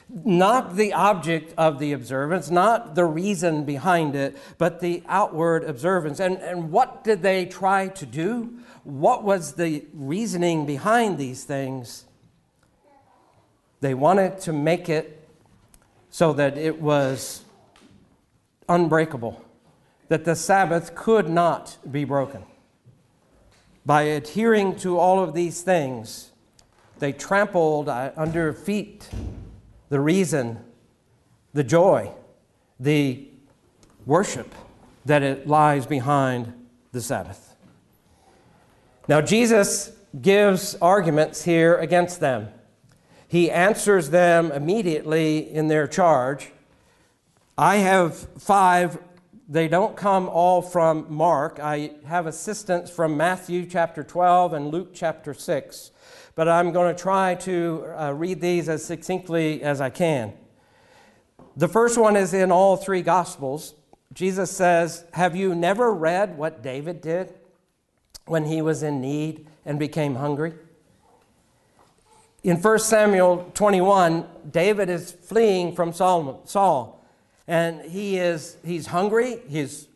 not 0.09 0.76
the 0.76 0.92
object 0.92 1.52
of 1.59 1.79
the 1.79 1.92
observance, 1.92 2.50
not 2.50 2.94
the 2.94 3.05
reason 3.05 3.64
behind 3.64 4.14
it, 4.14 4.37
but 4.59 4.81
the 4.81 5.02
outward 5.09 5.64
observance. 5.64 6.20
And, 6.20 6.38
and 6.38 6.70
what 6.70 7.02
did 7.05 7.22
they 7.22 7.46
try 7.46 7.88
to 7.88 8.07
do? 8.07 8.59
What 8.85 9.24
was 9.24 9.52
the 9.52 9.85
reasoning 9.92 10.66
behind 10.66 11.18
these 11.18 11.44
things? 11.44 12.06
They 13.87 13.94
wanted 13.94 14.40
to 14.40 14.53
make 14.53 14.88
it 14.88 15.29
so 16.11 16.33
that 16.33 16.59
it 16.59 16.83
was 16.83 17.44
unbreakable, 18.68 19.40
that 20.09 20.25
the 20.25 20.35
Sabbath 20.35 20.96
could 20.96 21.29
not 21.29 21.77
be 21.88 22.03
broken. 22.03 22.42
By 23.85 24.03
adhering 24.03 24.75
to 24.79 24.99
all 24.99 25.22
of 25.22 25.35
these 25.35 25.62
things, 25.62 26.33
they 26.99 27.12
trampled 27.12 27.88
uh, 27.88 28.11
under 28.16 28.53
feet 28.53 29.09
the 29.88 30.01
reason, 30.01 30.64
the 31.55 31.62
joy, 31.62 32.11
the 32.81 33.29
worship 34.05 34.53
that 35.05 35.22
it 35.22 35.46
lies 35.46 35.87
behind 35.87 36.53
the 36.90 37.01
Sabbath. 37.01 37.55
Now, 39.07 39.20
Jesus 39.20 39.92
gives 40.20 40.75
arguments 40.83 41.44
here 41.44 41.77
against 41.77 42.18
them. 42.18 42.49
He 43.29 43.51
answers 43.51 44.11
them 44.11 44.53
immediately 44.53 45.39
in 45.53 45.69
their 45.69 45.87
charge 45.87 46.53
I 47.59 47.77
have 47.77 48.17
five. 48.39 48.99
They 49.49 49.67
don't 49.67 49.97
come 49.97 50.29
all 50.29 50.61
from 50.61 51.07
Mark. 51.09 51.59
I 51.59 51.93
have 52.05 52.27
assistance 52.27 52.91
from 52.91 53.17
Matthew 53.17 53.65
chapter 53.65 54.03
12 54.05 54.53
and 54.53 54.69
Luke 54.69 54.91
chapter 54.93 55.33
6. 55.33 55.91
But 56.35 56.49
I'm 56.49 56.71
going 56.71 56.95
to 56.95 57.03
try 57.03 57.35
to 57.37 57.87
uh, 57.97 58.12
read 58.12 58.43
these 58.43 58.69
as 58.69 58.85
succinctly 58.85 59.62
as 59.62 59.81
I 59.81 59.89
can. 59.89 60.35
The 61.57 61.69
first 61.69 61.97
one 61.97 62.15
is 62.15 62.35
in 62.35 62.53
all 62.53 62.77
three 62.77 63.01
Gospels. 63.01 63.75
Jesus 64.12 64.51
says, 64.51 65.07
Have 65.15 65.35
you 65.35 65.55
never 65.55 65.95
read 65.95 66.37
what 66.37 66.62
David 66.62 67.01
did 67.01 67.33
when 68.27 68.45
he 68.45 68.61
was 68.61 68.83
in 68.83 69.01
need 69.01 69.47
and 69.65 69.79
became 69.79 70.17
hungry? 70.17 70.53
In 72.42 72.59
1 72.59 72.79
Samuel 72.79 73.51
21, 73.55 74.27
David 74.51 74.88
is 74.88 75.11
fleeing 75.11 75.75
from 75.75 75.92
Saul 75.92 77.05
and 77.49 77.81
he 77.83 78.18
is 78.18 78.57
he's 78.64 78.88
hungry 78.88 79.38
he's 79.49 79.88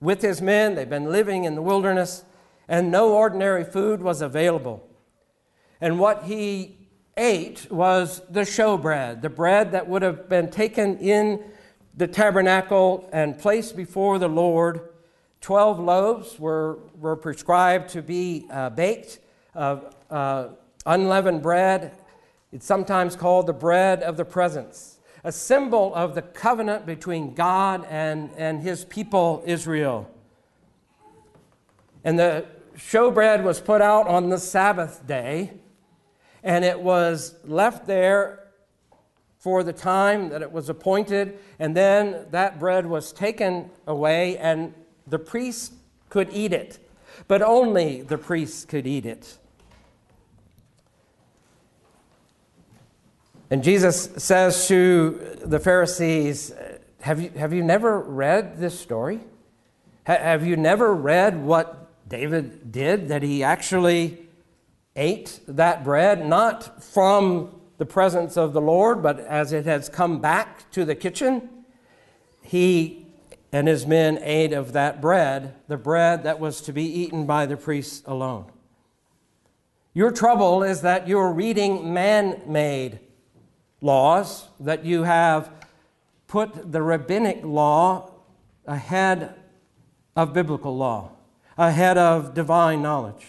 with 0.00 0.22
his 0.22 0.40
men 0.40 0.74
they've 0.74 0.88
been 0.88 1.10
living 1.10 1.44
in 1.44 1.54
the 1.54 1.62
wilderness 1.62 2.24
and 2.68 2.90
no 2.90 3.12
ordinary 3.12 3.64
food 3.64 4.00
was 4.00 4.22
available. 4.22 4.88
And 5.80 5.98
what 5.98 6.24
he 6.24 6.78
ate 7.16 7.70
was 7.70 8.22
the 8.30 8.40
showbread 8.40 9.22
the 9.22 9.30
bread 9.30 9.72
that 9.72 9.88
would 9.88 10.02
have 10.02 10.28
been 10.28 10.50
taken 10.50 10.98
in 10.98 11.42
the 11.94 12.06
tabernacle 12.06 13.08
and 13.12 13.38
placed 13.38 13.76
before 13.76 14.18
the 14.18 14.28
lord. 14.28 14.88
12 15.42 15.80
loaves 15.80 16.38
were, 16.38 16.78
were 16.98 17.16
prescribed 17.16 17.90
to 17.90 18.00
be 18.00 18.46
uh, 18.48 18.70
baked 18.70 19.18
of 19.54 19.92
uh, 20.08 20.48
unleavened 20.86 21.42
bread 21.42 21.92
it's 22.52 22.66
sometimes 22.66 23.16
called 23.16 23.46
the 23.46 23.52
bread 23.52 24.02
of 24.02 24.16
the 24.16 24.24
presence 24.24 24.98
a 25.24 25.32
symbol 25.32 25.94
of 25.94 26.14
the 26.14 26.22
covenant 26.22 26.84
between 26.84 27.34
God 27.34 27.86
and, 27.88 28.30
and 28.36 28.60
his 28.60 28.84
people, 28.84 29.42
Israel. 29.46 30.10
And 32.04 32.18
the 32.18 32.46
showbread 32.76 33.44
was 33.44 33.60
put 33.60 33.80
out 33.80 34.08
on 34.08 34.30
the 34.30 34.38
Sabbath 34.38 35.06
day, 35.06 35.52
and 36.42 36.64
it 36.64 36.80
was 36.80 37.36
left 37.44 37.86
there 37.86 38.48
for 39.38 39.62
the 39.62 39.72
time 39.72 40.28
that 40.30 40.42
it 40.42 40.50
was 40.50 40.68
appointed, 40.68 41.38
and 41.58 41.76
then 41.76 42.26
that 42.30 42.58
bread 42.58 42.86
was 42.86 43.12
taken 43.12 43.70
away, 43.86 44.36
and 44.38 44.74
the 45.06 45.18
priest 45.18 45.72
could 46.08 46.28
eat 46.32 46.52
it. 46.52 46.78
But 47.28 47.42
only 47.42 48.02
the 48.02 48.18
priest 48.18 48.68
could 48.68 48.86
eat 48.86 49.06
it. 49.06 49.38
And 53.52 53.62
Jesus 53.62 54.08
says 54.16 54.66
to 54.68 55.36
the 55.44 55.60
Pharisees, 55.60 56.54
Have 57.02 57.20
you, 57.20 57.28
have 57.36 57.52
you 57.52 57.62
never 57.62 58.00
read 58.00 58.56
this 58.56 58.80
story? 58.80 59.20
have 60.06 60.46
you 60.46 60.56
never 60.56 60.94
read 60.94 61.44
what 61.44 62.08
David 62.08 62.72
did? 62.72 63.08
That 63.08 63.22
he 63.22 63.44
actually 63.44 64.26
ate 64.96 65.40
that 65.46 65.84
bread, 65.84 66.24
not 66.24 66.82
from 66.82 67.60
the 67.76 67.84
presence 67.84 68.38
of 68.38 68.54
the 68.54 68.60
Lord, 68.62 69.02
but 69.02 69.20
as 69.20 69.52
it 69.52 69.66
has 69.66 69.90
come 69.90 70.18
back 70.18 70.70
to 70.70 70.86
the 70.86 70.94
kitchen, 70.94 71.50
he 72.40 73.06
and 73.52 73.68
his 73.68 73.86
men 73.86 74.18
ate 74.22 74.54
of 74.54 74.72
that 74.72 75.02
bread, 75.02 75.56
the 75.68 75.76
bread 75.76 76.22
that 76.24 76.40
was 76.40 76.62
to 76.62 76.72
be 76.72 76.84
eaten 76.84 77.26
by 77.26 77.44
the 77.44 77.58
priests 77.58 78.02
alone. 78.06 78.46
Your 79.92 80.10
trouble 80.10 80.62
is 80.62 80.80
that 80.80 81.06
you're 81.06 81.30
reading 81.30 81.92
man 81.92 82.40
made 82.46 82.98
laws, 83.82 84.48
that 84.60 84.84
you 84.84 85.02
have 85.02 85.50
put 86.28 86.72
the 86.72 86.80
rabbinic 86.80 87.44
law 87.44 88.10
ahead 88.66 89.34
of 90.16 90.32
biblical 90.32 90.74
law, 90.74 91.10
ahead 91.58 91.98
of 91.98 92.32
divine 92.32 92.80
knowledge. 92.80 93.26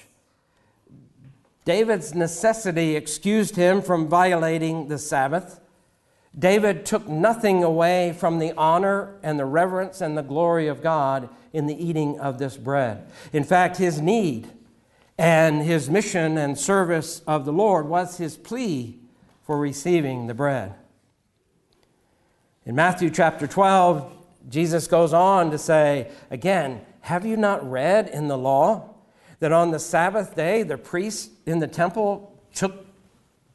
David's 1.66 2.14
necessity 2.14 2.96
excused 2.96 3.56
him 3.56 3.82
from 3.82 4.08
violating 4.08 4.88
the 4.88 4.98
Sabbath. 4.98 5.60
David 6.38 6.86
took 6.86 7.08
nothing 7.08 7.64
away 7.64 8.16
from 8.18 8.40
the 8.40 8.54
honor 8.58 9.18
and 9.24 9.40
the 9.40 9.46
reverence 9.46 10.02
and 10.02 10.18
the 10.18 10.24
glory 10.24 10.68
of 10.68 10.82
God 10.82 11.30
in 11.52 11.68
the 11.68 11.84
eating 11.84 12.20
of 12.20 12.38
this 12.38 12.58
bread. 12.58 13.08
In 13.32 13.44
fact, 13.44 13.78
his 13.78 14.02
need 14.02 14.50
and 15.18 15.62
his 15.62 15.90
mission 15.90 16.38
and 16.38 16.58
service 16.58 17.22
of 17.28 17.46
the 17.46 17.54
Lord 17.54 17.88
was 17.88 18.18
his 18.18 18.36
plea 18.36 19.00
for 19.44 19.58
receiving 19.58 20.28
the 20.28 20.34
bread. 20.34 20.74
In 22.66 22.76
Matthew 22.76 23.10
chapter 23.10 23.46
12, 23.46 24.12
Jesus 24.50 24.88
goes 24.88 25.14
on 25.14 25.52
to 25.52 25.58
say, 25.58 26.10
again, 26.32 26.82
have 27.02 27.26
you 27.26 27.36
not 27.36 27.70
read 27.70 28.08
in 28.08 28.30
the 28.30 28.38
law 28.38 28.96
that 29.40 29.52
on 29.52 29.72
the 29.72 29.80
Sabbath 29.80 30.36
day 30.36 30.64
the 30.64 30.78
priests 30.78 31.30
in 31.46 31.60
the 31.60 31.68
temple 31.68 32.40
took 32.54 32.86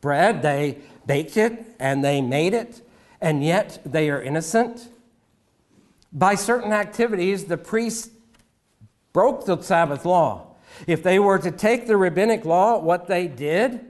bread, 0.00 0.42
they 0.42 0.78
baked 1.06 1.36
it, 1.38 1.64
and 1.78 2.04
they 2.04 2.20
made 2.20 2.52
it, 2.52 2.86
and 3.20 3.42
yet 3.42 3.80
they 3.86 4.10
are 4.10 4.20
innocent? 4.20 4.88
By 6.12 6.34
certain 6.34 6.72
activities, 6.72 7.46
the 7.46 7.56
priests 7.56 8.10
broke 9.14 9.46
the 9.46 9.60
Sabbath 9.62 10.04
law. 10.04 10.56
If 10.86 11.02
they 11.02 11.18
were 11.18 11.38
to 11.38 11.50
take 11.50 11.86
the 11.86 11.96
rabbinic 11.96 12.44
law, 12.44 12.78
what 12.78 13.06
they 13.06 13.26
did, 13.26 13.80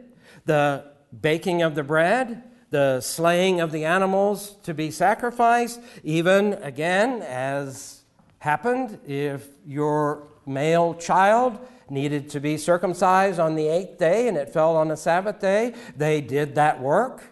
the 0.45 0.85
baking 1.21 1.63
of 1.63 1.75
the 1.75 1.83
bread, 1.83 2.43
the 2.71 3.01
slaying 3.01 3.61
of 3.61 3.73
the 3.73 3.85
animals 3.85 4.57
to 4.63 4.75
be 4.75 4.91
sacrificed, 4.91 5.81
even 6.05 6.55
again, 6.55 7.23
as 7.23 8.03
happened, 8.39 8.99
if 9.07 9.49
your 9.67 10.29
male 10.47 10.95
child 10.95 11.59
needed 11.91 12.29
to 12.31 12.41
be 12.41 12.57
circumcised 12.57 13.41
on 13.41 13.55
the 13.55 13.67
eighth 13.67 13.99
day 13.99 14.29
and 14.29 14.37
it 14.37 14.53
fell 14.53 14.77
on 14.77 14.91
a 14.91 14.97
Sabbath 14.97 15.41
day, 15.41 15.75
they 15.97 16.21
did 16.21 16.55
that 16.55 16.81
work. 16.81 17.25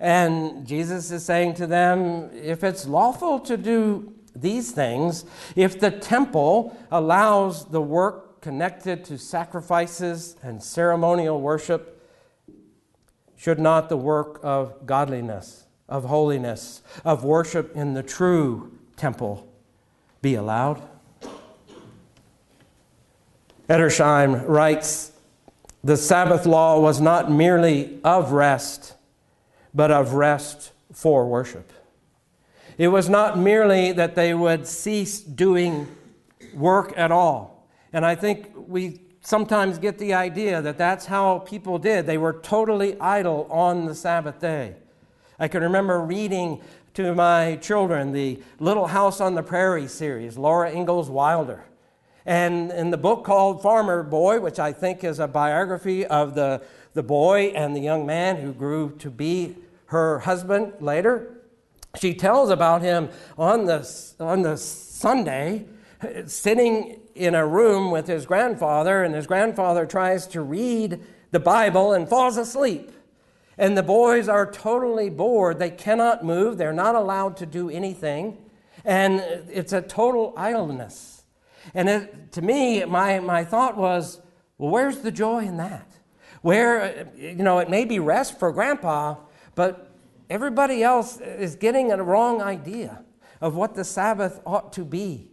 And 0.00 0.66
Jesus 0.66 1.10
is 1.10 1.24
saying 1.24 1.54
to 1.54 1.66
them, 1.66 2.30
if 2.32 2.62
it's 2.62 2.86
lawful 2.86 3.40
to 3.40 3.56
do 3.56 4.14
these 4.34 4.70
things, 4.70 5.24
if 5.56 5.80
the 5.80 5.90
temple 5.90 6.76
allows 6.92 7.66
the 7.66 7.80
work 7.80 8.40
connected 8.40 9.04
to 9.06 9.18
sacrifices 9.18 10.36
and 10.42 10.62
ceremonial 10.62 11.40
worship, 11.40 11.97
should 13.38 13.60
not 13.60 13.88
the 13.88 13.96
work 13.96 14.40
of 14.42 14.84
godliness, 14.84 15.64
of 15.88 16.04
holiness, 16.04 16.82
of 17.04 17.24
worship 17.24 17.74
in 17.74 17.94
the 17.94 18.02
true 18.02 18.76
temple 18.96 19.48
be 20.20 20.34
allowed? 20.34 20.82
Edersheim 23.68 24.46
writes 24.46 25.12
The 25.84 25.96
Sabbath 25.96 26.46
law 26.46 26.80
was 26.80 27.00
not 27.00 27.30
merely 27.30 28.00
of 28.02 28.32
rest, 28.32 28.94
but 29.72 29.92
of 29.92 30.14
rest 30.14 30.72
for 30.92 31.26
worship. 31.26 31.72
It 32.76 32.88
was 32.88 33.08
not 33.08 33.38
merely 33.38 33.92
that 33.92 34.16
they 34.16 34.34
would 34.34 34.66
cease 34.66 35.20
doing 35.20 35.86
work 36.54 36.92
at 36.96 37.12
all. 37.12 37.68
And 37.92 38.04
I 38.04 38.16
think 38.16 38.50
we 38.54 39.00
sometimes 39.20 39.78
get 39.78 39.98
the 39.98 40.14
idea 40.14 40.62
that 40.62 40.78
that's 40.78 41.06
how 41.06 41.40
people 41.40 41.78
did. 41.78 42.06
They 42.06 42.18
were 42.18 42.32
totally 42.32 42.98
idle 43.00 43.46
on 43.50 43.86
the 43.86 43.94
Sabbath 43.94 44.40
day. 44.40 44.74
I 45.38 45.48
can 45.48 45.62
remember 45.62 46.00
reading 46.00 46.60
to 46.94 47.14
my 47.14 47.56
children 47.56 48.12
the 48.12 48.40
Little 48.58 48.88
House 48.88 49.20
on 49.20 49.34
the 49.34 49.42
Prairie 49.42 49.86
series, 49.86 50.36
Laura 50.36 50.70
Ingalls 50.70 51.08
Wilder. 51.08 51.64
And 52.26 52.70
in 52.72 52.90
the 52.90 52.96
book 52.98 53.24
called 53.24 53.62
Farmer 53.62 54.02
Boy, 54.02 54.40
which 54.40 54.58
I 54.58 54.72
think 54.72 55.04
is 55.04 55.18
a 55.18 55.28
biography 55.28 56.04
of 56.04 56.34
the, 56.34 56.62
the 56.94 57.02
boy 57.02 57.52
and 57.54 57.74
the 57.74 57.80
young 57.80 58.04
man 58.04 58.36
who 58.36 58.52
grew 58.52 58.96
to 58.98 59.10
be 59.10 59.56
her 59.86 60.18
husband 60.18 60.74
later, 60.80 61.38
she 61.98 62.14
tells 62.14 62.50
about 62.50 62.82
him 62.82 63.08
on 63.38 63.64
the, 63.64 63.88
on 64.20 64.42
the 64.42 64.56
Sunday 64.56 65.64
sitting 66.26 67.00
in 67.18 67.34
a 67.34 67.46
room 67.46 67.90
with 67.90 68.06
his 68.06 68.26
grandfather, 68.26 69.02
and 69.02 69.14
his 69.14 69.26
grandfather 69.26 69.84
tries 69.84 70.26
to 70.28 70.40
read 70.40 71.00
the 71.30 71.40
Bible 71.40 71.92
and 71.92 72.08
falls 72.08 72.36
asleep. 72.36 72.92
And 73.58 73.76
the 73.76 73.82
boys 73.82 74.28
are 74.28 74.50
totally 74.50 75.10
bored. 75.10 75.58
They 75.58 75.70
cannot 75.70 76.24
move, 76.24 76.58
they're 76.58 76.72
not 76.72 76.94
allowed 76.94 77.36
to 77.38 77.46
do 77.46 77.68
anything. 77.68 78.38
And 78.84 79.20
it's 79.50 79.72
a 79.72 79.82
total 79.82 80.32
idleness. 80.36 81.24
And 81.74 81.88
it, 81.88 82.32
to 82.32 82.42
me, 82.42 82.84
my, 82.84 83.18
my 83.18 83.44
thought 83.44 83.76
was, 83.76 84.20
well, 84.56 84.70
where's 84.70 84.98
the 84.98 85.10
joy 85.10 85.44
in 85.44 85.56
that? 85.56 85.92
Where, 86.40 87.10
you 87.16 87.34
know, 87.34 87.58
it 87.58 87.68
may 87.68 87.84
be 87.84 87.98
rest 87.98 88.38
for 88.38 88.52
grandpa, 88.52 89.16
but 89.56 89.92
everybody 90.30 90.82
else 90.84 91.20
is 91.20 91.56
getting 91.56 91.90
a 91.90 92.02
wrong 92.02 92.40
idea 92.40 93.04
of 93.40 93.56
what 93.56 93.74
the 93.74 93.84
Sabbath 93.84 94.40
ought 94.46 94.72
to 94.74 94.84
be. 94.84 95.30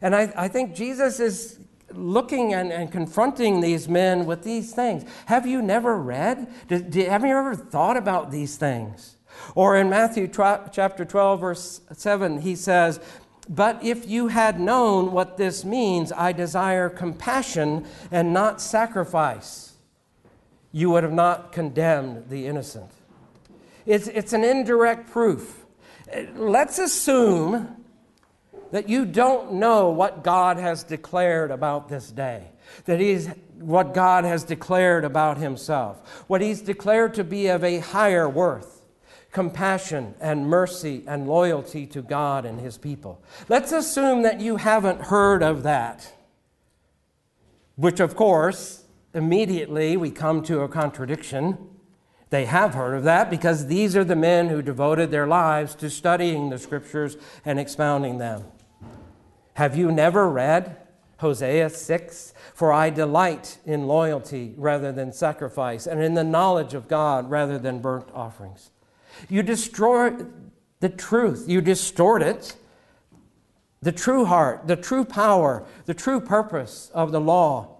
And 0.00 0.14
I, 0.14 0.32
I 0.36 0.48
think 0.48 0.74
Jesus 0.74 1.20
is 1.20 1.58
looking 1.92 2.52
and, 2.52 2.72
and, 2.72 2.90
confronting 2.90 3.60
these 3.60 3.88
men 3.88 4.26
with 4.26 4.42
these 4.42 4.74
things. 4.74 5.04
Have 5.26 5.46
you 5.46 5.62
never 5.62 5.96
read? 5.96 6.48
Did, 6.68 6.90
did, 6.90 7.08
have 7.08 7.24
you 7.24 7.36
ever 7.36 7.54
thought 7.54 7.96
about 7.96 8.30
these 8.30 8.56
things? 8.56 9.16
Or 9.54 9.76
in 9.76 9.88
Matthew 9.88 10.28
chapter 10.28 11.04
12, 11.04 11.40
verse 11.40 11.80
7, 11.92 12.40
he 12.40 12.56
says, 12.56 13.00
But 13.48 13.82
if 13.84 14.08
you 14.08 14.28
had 14.28 14.58
known 14.58 15.12
what 15.12 15.36
this 15.36 15.64
means, 15.64 16.12
I 16.12 16.32
desire 16.32 16.88
compassion 16.88 17.86
and 18.10 18.32
not 18.32 18.60
sacrifice, 18.60 19.74
you 20.72 20.90
would 20.90 21.04
have 21.04 21.12
not 21.12 21.52
condemned 21.52 22.28
the 22.28 22.46
innocent. 22.46 22.90
It's, 23.86 24.08
it's 24.08 24.32
an 24.32 24.42
indirect 24.42 25.10
proof. 25.10 25.64
Let's 26.34 26.78
assume 26.78 27.85
that 28.76 28.90
you 28.90 29.06
don't 29.06 29.54
know 29.54 29.88
what 29.88 30.22
God 30.22 30.58
has 30.58 30.82
declared 30.82 31.50
about 31.50 31.88
this 31.88 32.10
day, 32.10 32.50
that 32.84 33.00
He's 33.00 33.28
what 33.58 33.94
God 33.94 34.26
has 34.26 34.44
declared 34.44 35.02
about 35.02 35.38
Himself, 35.38 36.24
what 36.26 36.42
He's 36.42 36.60
declared 36.60 37.14
to 37.14 37.24
be 37.24 37.46
of 37.46 37.64
a 37.64 37.78
higher 37.78 38.28
worth 38.28 38.82
compassion 39.32 40.14
and 40.20 40.46
mercy 40.46 41.02
and 41.06 41.26
loyalty 41.26 41.86
to 41.86 42.02
God 42.02 42.44
and 42.44 42.60
His 42.60 42.76
people. 42.76 43.22
Let's 43.48 43.72
assume 43.72 44.20
that 44.24 44.42
you 44.42 44.56
haven't 44.56 45.00
heard 45.00 45.42
of 45.42 45.62
that, 45.62 46.12
which, 47.76 47.98
of 47.98 48.14
course, 48.14 48.84
immediately 49.14 49.96
we 49.96 50.10
come 50.10 50.42
to 50.42 50.60
a 50.60 50.68
contradiction. 50.68 51.56
They 52.28 52.44
have 52.44 52.74
heard 52.74 52.94
of 52.94 53.04
that 53.04 53.30
because 53.30 53.68
these 53.68 53.96
are 53.96 54.04
the 54.04 54.16
men 54.16 54.48
who 54.48 54.60
devoted 54.60 55.10
their 55.10 55.26
lives 55.26 55.74
to 55.76 55.88
studying 55.88 56.50
the 56.50 56.58
scriptures 56.58 57.16
and 57.42 57.58
expounding 57.58 58.18
them. 58.18 58.44
Have 59.56 59.74
you 59.74 59.90
never 59.90 60.28
read 60.28 60.76
Hosea 61.16 61.70
6? 61.70 62.34
For 62.52 62.74
I 62.74 62.90
delight 62.90 63.56
in 63.64 63.86
loyalty 63.86 64.52
rather 64.58 64.92
than 64.92 65.12
sacrifice, 65.12 65.86
and 65.86 66.02
in 66.02 66.12
the 66.12 66.22
knowledge 66.22 66.74
of 66.74 66.88
God 66.88 67.30
rather 67.30 67.58
than 67.58 67.80
burnt 67.80 68.10
offerings. 68.12 68.70
You 69.30 69.42
destroy 69.42 70.12
the 70.80 70.90
truth, 70.90 71.46
you 71.48 71.62
distort 71.62 72.20
it. 72.20 72.54
The 73.80 73.92
true 73.92 74.26
heart, 74.26 74.66
the 74.66 74.76
true 74.76 75.06
power, 75.06 75.64
the 75.86 75.94
true 75.94 76.20
purpose 76.20 76.90
of 76.92 77.10
the 77.10 77.20
law 77.20 77.78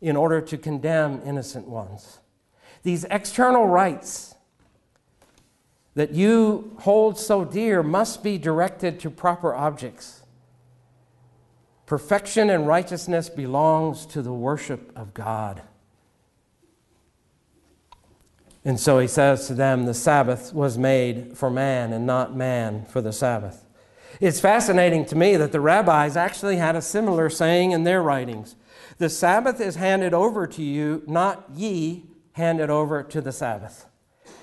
in 0.00 0.16
order 0.16 0.40
to 0.40 0.56
condemn 0.56 1.20
innocent 1.26 1.68
ones. 1.68 2.20
These 2.82 3.04
external 3.10 3.66
rites 3.66 4.36
that 5.92 6.12
you 6.12 6.74
hold 6.78 7.18
so 7.18 7.44
dear 7.44 7.82
must 7.82 8.22
be 8.22 8.38
directed 8.38 8.98
to 9.00 9.10
proper 9.10 9.54
objects. 9.54 10.22
Perfection 11.90 12.50
and 12.50 12.68
righteousness 12.68 13.28
belongs 13.28 14.06
to 14.06 14.22
the 14.22 14.32
worship 14.32 14.96
of 14.96 15.12
God. 15.12 15.60
And 18.64 18.78
so 18.78 19.00
he 19.00 19.08
says 19.08 19.48
to 19.48 19.54
them, 19.54 19.86
The 19.86 19.92
Sabbath 19.92 20.54
was 20.54 20.78
made 20.78 21.36
for 21.36 21.50
man 21.50 21.92
and 21.92 22.06
not 22.06 22.36
man 22.36 22.84
for 22.84 23.02
the 23.02 23.12
Sabbath. 23.12 23.64
It's 24.20 24.38
fascinating 24.38 25.04
to 25.06 25.16
me 25.16 25.34
that 25.34 25.50
the 25.50 25.58
rabbis 25.58 26.16
actually 26.16 26.58
had 26.58 26.76
a 26.76 26.80
similar 26.80 27.28
saying 27.28 27.72
in 27.72 27.82
their 27.82 28.04
writings 28.04 28.54
The 28.98 29.08
Sabbath 29.08 29.60
is 29.60 29.74
handed 29.74 30.14
over 30.14 30.46
to 30.46 30.62
you, 30.62 31.02
not 31.08 31.44
ye 31.52 32.04
handed 32.34 32.70
over 32.70 33.02
to 33.02 33.20
the 33.20 33.32
Sabbath. 33.32 33.86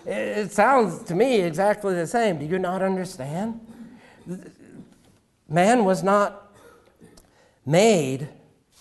It 0.06 0.52
sounds 0.52 1.02
to 1.04 1.16
me 1.16 1.40
exactly 1.40 1.96
the 1.96 2.08
same. 2.08 2.40
Do 2.40 2.46
you 2.46 2.60
not 2.60 2.82
understand? 2.82 3.62
Man 5.48 5.86
was 5.86 6.04
not 6.04 6.47
made 7.68 8.30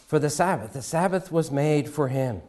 for 0.06 0.18
the 0.18 0.30
Sabbath, 0.30 0.72
the 0.72 0.82
Sabbath 0.82 1.32
was 1.32 1.50
made 1.50 1.88
for 1.88 2.08
him. 2.08 2.40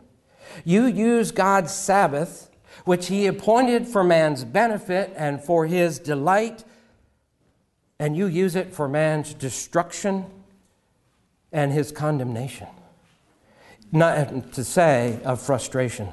You 0.63 0.85
use 0.85 1.31
God's 1.31 1.73
Sabbath, 1.73 2.49
which 2.85 3.07
He 3.07 3.25
appointed 3.25 3.87
for 3.87 4.03
man's 4.03 4.45
benefit 4.45 5.11
and 5.17 5.43
for 5.43 5.65
His 5.65 5.99
delight, 5.99 6.63
and 7.99 8.15
you 8.15 8.27
use 8.27 8.55
it 8.55 8.73
for 8.73 8.87
man's 8.87 9.33
destruction 9.33 10.25
and 11.51 11.71
his 11.71 11.91
condemnation. 11.91 12.67
Not 13.91 14.53
to 14.53 14.63
say 14.63 15.19
of 15.23 15.41
frustration. 15.41 16.09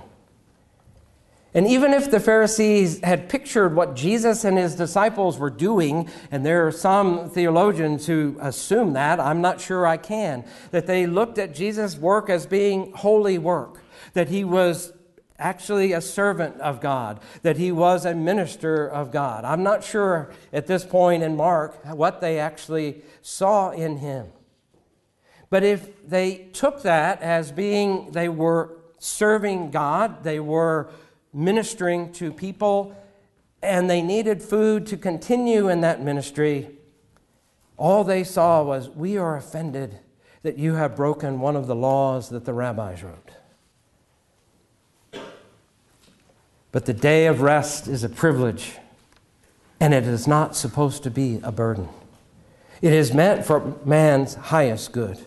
And 1.55 1.69
even 1.69 1.95
if 1.95 2.11
the 2.11 2.19
Pharisees 2.19 3.01
had 3.05 3.29
pictured 3.29 3.77
what 3.77 3.95
Jesus 3.95 4.43
and 4.43 4.59
his 4.59 4.75
disciples 4.75 5.39
were 5.39 5.51
doing, 5.51 6.09
and 6.33 6.45
there 6.45 6.67
are 6.67 6.73
some 6.73 7.31
theologians 7.31 8.07
who 8.07 8.37
assume 8.41 8.95
that, 8.95 9.21
I'm 9.21 9.41
not 9.41 9.61
sure 9.61 9.87
I 9.87 9.97
can, 9.97 10.45
that 10.73 10.89
they 10.89 11.07
looked 11.07 11.39
at 11.39 11.55
Jesus' 11.55 11.97
work 11.97 12.29
as 12.29 12.45
being 12.45 12.93
holy 12.95 13.39
work, 13.39 13.81
that 14.15 14.29
he 14.29 14.43
was 14.43 14.93
actually 15.39 15.93
a 15.93 16.01
servant 16.01 16.61
of 16.61 16.81
God, 16.81 17.21
that 17.43 17.57
he 17.57 17.71
was 17.71 18.05
a 18.05 18.15
minister 18.15 18.87
of 18.87 19.13
God. 19.13 19.45
I'm 19.45 19.63
not 19.63 19.85
sure 19.85 20.31
at 20.53 20.67
this 20.67 20.85
point 20.85 21.23
in 21.23 21.37
Mark 21.37 21.85
what 21.87 22.21
they 22.21 22.41
actually 22.41 23.03
saw 23.23 23.71
in 23.71 23.99
him. 23.99 24.27
But 25.51 25.63
if 25.63 26.05
they 26.09 26.49
took 26.53 26.83
that 26.83 27.23
as 27.23 27.53
being 27.53 28.11
they 28.11 28.29
were 28.29 28.77
serving 28.99 29.71
God, 29.71 30.25
they 30.25 30.41
were 30.41 30.91
ministering 31.35 32.13
to 32.13 32.33
people, 32.33 32.97
and 33.63 33.91
they 33.91 34.01
needed 34.01 34.43
food 34.43 34.87
to 34.87 34.97
continue 34.97 35.69
in 35.69 35.81
that 35.81 36.03
ministry, 36.03 36.71
all 37.77 38.05
they 38.05 38.23
saw 38.25 38.63
was, 38.63 38.89
We 38.89 39.19
are 39.19 39.37
offended 39.37 39.99
that 40.43 40.59
you 40.59 40.75
have 40.75 40.95
broken 40.95 41.41
one 41.41 41.57
of 41.57 41.67
the 41.67 41.75
laws 41.75 42.29
that 42.29 42.45
the 42.45 42.53
rabbis 42.53 43.03
wrote. 43.03 43.31
But 46.71 46.87
the 46.87 46.93
day 46.93 47.27
of 47.27 47.41
rest 47.41 47.89
is 47.89 48.05
a 48.05 48.09
privilege, 48.09 48.77
and 49.81 49.95
it 49.95 50.05
is 50.05 50.27
not 50.27 50.55
supposed 50.55 51.03
to 51.05 51.11
be 51.11 51.41
a 51.43 51.53
burden. 51.53 51.89
It 52.83 52.93
is 52.93 53.15
meant 53.15 53.47
for 53.47 53.77
man's 53.85 54.35
highest 54.35 54.93
good. 54.93 55.19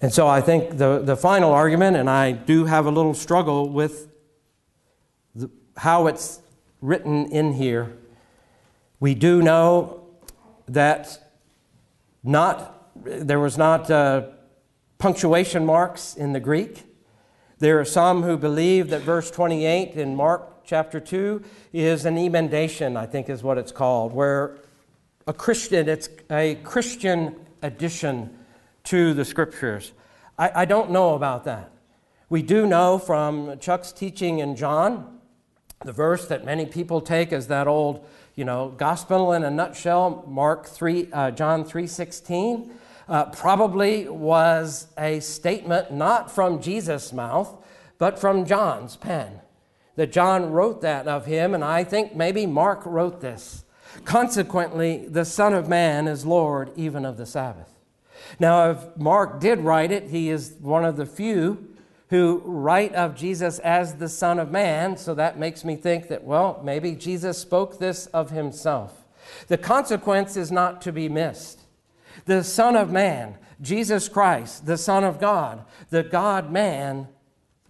And 0.00 0.12
so 0.12 0.28
I 0.28 0.40
think 0.40 0.76
the, 0.76 1.00
the 1.00 1.16
final 1.16 1.52
argument, 1.52 1.96
and 1.96 2.10
I 2.10 2.32
do 2.32 2.66
have 2.66 2.86
a 2.86 2.90
little 2.90 3.14
struggle 3.14 3.70
with 3.70 4.08
the, 5.34 5.50
how 5.76 6.06
it's 6.06 6.40
written 6.82 7.30
in 7.32 7.54
here. 7.54 7.96
We 9.00 9.14
do 9.14 9.40
know 9.40 10.06
that 10.68 11.32
not, 12.22 12.92
there 13.04 13.40
was 13.40 13.56
not 13.56 13.90
uh, 13.90 14.28
punctuation 14.98 15.64
marks 15.64 16.14
in 16.14 16.32
the 16.32 16.40
Greek. 16.40 16.84
There 17.58 17.80
are 17.80 17.84
some 17.84 18.22
who 18.22 18.36
believe 18.36 18.90
that 18.90 19.00
verse 19.00 19.30
28 19.30 19.92
in 19.92 20.14
Mark 20.14 20.64
chapter 20.64 21.00
2 21.00 21.42
is 21.72 22.04
an 22.04 22.18
emendation, 22.18 22.98
I 22.98 23.06
think 23.06 23.30
is 23.30 23.42
what 23.42 23.56
it's 23.56 23.72
called, 23.72 24.12
where 24.12 24.58
a 25.26 25.32
Christian, 25.32 25.88
it's 25.88 26.10
a 26.30 26.56
Christian 26.56 27.34
addition 27.62 28.36
to 28.86 29.14
the 29.14 29.24
scriptures. 29.24 29.92
I, 30.38 30.62
I 30.62 30.64
don't 30.64 30.90
know 30.90 31.14
about 31.14 31.44
that. 31.44 31.70
We 32.28 32.42
do 32.42 32.66
know 32.66 32.98
from 32.98 33.58
Chuck's 33.58 33.92
teaching 33.92 34.40
in 34.40 34.56
John, 34.56 35.20
the 35.84 35.92
verse 35.92 36.26
that 36.28 36.44
many 36.44 36.66
people 36.66 37.00
take 37.00 37.32
as 37.32 37.48
that 37.48 37.68
old, 37.68 38.04
you 38.34 38.44
know, 38.44 38.74
gospel 38.76 39.32
in 39.32 39.44
a 39.44 39.50
nutshell, 39.50 40.24
Mark 40.26 40.66
3, 40.66 41.08
uh, 41.12 41.30
John 41.30 41.64
3.16, 41.64 42.70
uh, 43.08 43.26
probably 43.26 44.08
was 44.08 44.88
a 44.98 45.20
statement 45.20 45.92
not 45.92 46.30
from 46.30 46.60
Jesus' 46.60 47.12
mouth, 47.12 47.64
but 47.98 48.18
from 48.18 48.44
John's 48.44 48.96
pen. 48.96 49.40
That 49.94 50.12
John 50.12 50.50
wrote 50.50 50.82
that 50.82 51.06
of 51.08 51.26
him, 51.26 51.54
and 51.54 51.64
I 51.64 51.84
think 51.84 52.14
maybe 52.14 52.46
Mark 52.46 52.84
wrote 52.84 53.20
this. 53.20 53.64
Consequently, 54.04 55.06
the 55.08 55.24
Son 55.24 55.54
of 55.54 55.68
Man 55.68 56.06
is 56.06 56.26
Lord 56.26 56.70
even 56.76 57.04
of 57.04 57.16
the 57.16 57.24
Sabbath. 57.24 57.75
Now, 58.38 58.70
if 58.70 58.96
Mark 58.96 59.40
did 59.40 59.60
write 59.60 59.92
it, 59.92 60.08
he 60.10 60.30
is 60.30 60.56
one 60.60 60.84
of 60.84 60.96
the 60.96 61.06
few 61.06 61.68
who 62.10 62.40
write 62.44 62.94
of 62.94 63.16
Jesus 63.16 63.58
as 63.60 63.96
the 63.96 64.08
Son 64.08 64.38
of 64.38 64.50
Man, 64.50 64.96
so 64.96 65.14
that 65.14 65.38
makes 65.38 65.64
me 65.64 65.74
think 65.76 66.08
that, 66.08 66.22
well, 66.24 66.60
maybe 66.64 66.94
Jesus 66.94 67.38
spoke 67.38 67.78
this 67.78 68.06
of 68.06 68.30
himself. 68.30 69.04
The 69.48 69.58
consequence 69.58 70.36
is 70.36 70.52
not 70.52 70.80
to 70.82 70.92
be 70.92 71.08
missed. 71.08 71.62
The 72.26 72.44
Son 72.44 72.76
of 72.76 72.92
Man, 72.92 73.36
Jesus 73.60 74.08
Christ, 74.08 74.66
the 74.66 74.78
Son 74.78 75.02
of 75.02 75.20
God, 75.20 75.64
the 75.90 76.04
God 76.04 76.52
man, 76.52 77.08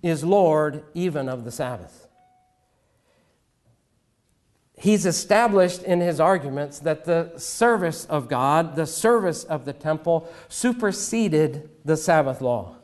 is 0.02 0.22
Lord 0.22 0.84
even 0.94 1.28
of 1.28 1.44
the 1.44 1.50
Sabbath 1.50 2.05
he's 4.76 5.06
established 5.06 5.82
in 5.82 6.00
his 6.00 6.20
arguments 6.20 6.78
that 6.80 7.04
the 7.04 7.32
service 7.36 8.04
of 8.06 8.28
God, 8.28 8.76
the 8.76 8.86
service 8.86 9.44
of 9.44 9.64
the 9.64 9.72
temple, 9.72 10.30
superseded 10.48 11.68
the 11.84 11.96
Sabbath 11.96 12.40
law. 12.40 12.76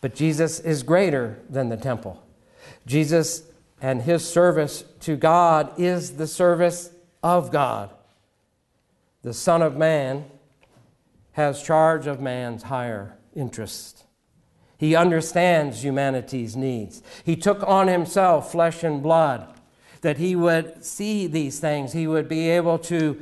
But 0.00 0.14
Jesus 0.14 0.60
is 0.60 0.82
greater 0.82 1.40
than 1.48 1.68
the 1.68 1.76
temple. 1.76 2.22
Jesus 2.86 3.44
and 3.80 4.02
his 4.02 4.28
service 4.28 4.84
to 5.00 5.16
God 5.16 5.72
is 5.78 6.16
the 6.16 6.26
service 6.26 6.90
of 7.22 7.50
God. 7.50 7.90
The 9.22 9.32
Son 9.32 9.62
of 9.62 9.76
Man 9.76 10.24
has 11.32 11.62
charge 11.62 12.06
of 12.06 12.20
man's 12.20 12.64
higher 12.64 13.16
interest. 13.34 14.04
He 14.76 14.96
understands 14.96 15.84
humanity's 15.84 16.56
needs. 16.56 17.02
He 17.24 17.36
took 17.36 17.62
on 17.62 17.86
himself 17.88 18.50
flesh 18.50 18.82
and 18.82 19.02
blood 19.02 19.48
that 20.02 20.18
he 20.18 20.36
would 20.36 20.84
see 20.84 21.26
these 21.26 21.58
things, 21.58 21.92
he 21.92 22.06
would 22.06 22.28
be 22.28 22.50
able 22.50 22.78
to 22.78 23.20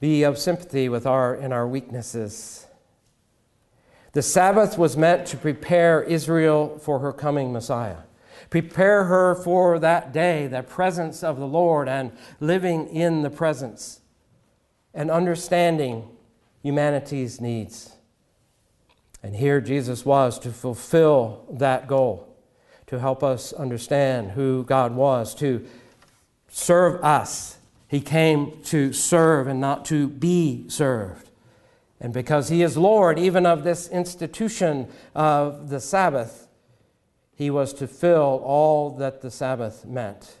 be 0.00 0.22
of 0.22 0.38
sympathy 0.38 0.88
with 0.88 1.06
our 1.06 1.34
in 1.34 1.52
our 1.52 1.66
weaknesses. 1.66 2.66
The 4.12 4.22
Sabbath 4.22 4.76
was 4.76 4.96
meant 4.96 5.26
to 5.28 5.36
prepare 5.36 6.02
Israel 6.02 6.78
for 6.78 6.98
her 6.98 7.12
coming 7.12 7.52
Messiah. 7.52 7.98
Prepare 8.48 9.04
her 9.04 9.36
for 9.36 9.78
that 9.78 10.12
day, 10.12 10.48
the 10.48 10.64
presence 10.64 11.22
of 11.22 11.38
the 11.38 11.46
Lord, 11.46 11.88
and 11.88 12.10
living 12.40 12.88
in 12.88 13.22
the 13.22 13.30
presence 13.30 14.00
and 14.92 15.10
understanding 15.10 16.08
humanity's 16.60 17.40
needs. 17.40 17.92
And 19.22 19.36
here 19.36 19.60
Jesus 19.60 20.04
was 20.04 20.40
to 20.40 20.50
fulfill 20.50 21.44
that 21.52 21.86
goal 21.86 22.29
to 22.90 22.98
help 22.98 23.22
us 23.22 23.52
understand 23.52 24.32
who 24.32 24.64
God 24.64 24.96
was, 24.96 25.32
to 25.36 25.64
serve 26.48 27.02
us. 27.04 27.58
He 27.86 28.00
came 28.00 28.60
to 28.64 28.92
serve 28.92 29.46
and 29.46 29.60
not 29.60 29.84
to 29.86 30.08
be 30.08 30.64
served. 30.68 31.30
And 32.00 32.12
because 32.12 32.48
He 32.48 32.62
is 32.62 32.76
Lord 32.76 33.16
even 33.16 33.46
of 33.46 33.62
this 33.62 33.88
institution 33.88 34.88
of 35.14 35.68
the 35.70 35.78
Sabbath, 35.78 36.48
He 37.36 37.48
was 37.48 37.72
to 37.74 37.86
fill 37.86 38.42
all 38.44 38.90
that 38.96 39.22
the 39.22 39.30
Sabbath 39.30 39.84
meant. 39.84 40.34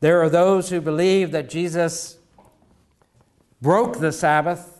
There 0.00 0.20
are 0.20 0.30
those 0.30 0.70
who 0.70 0.80
believe 0.80 1.30
that 1.30 1.48
Jesus 1.48 2.18
broke 3.62 4.00
the 4.00 4.10
Sabbath 4.10 4.79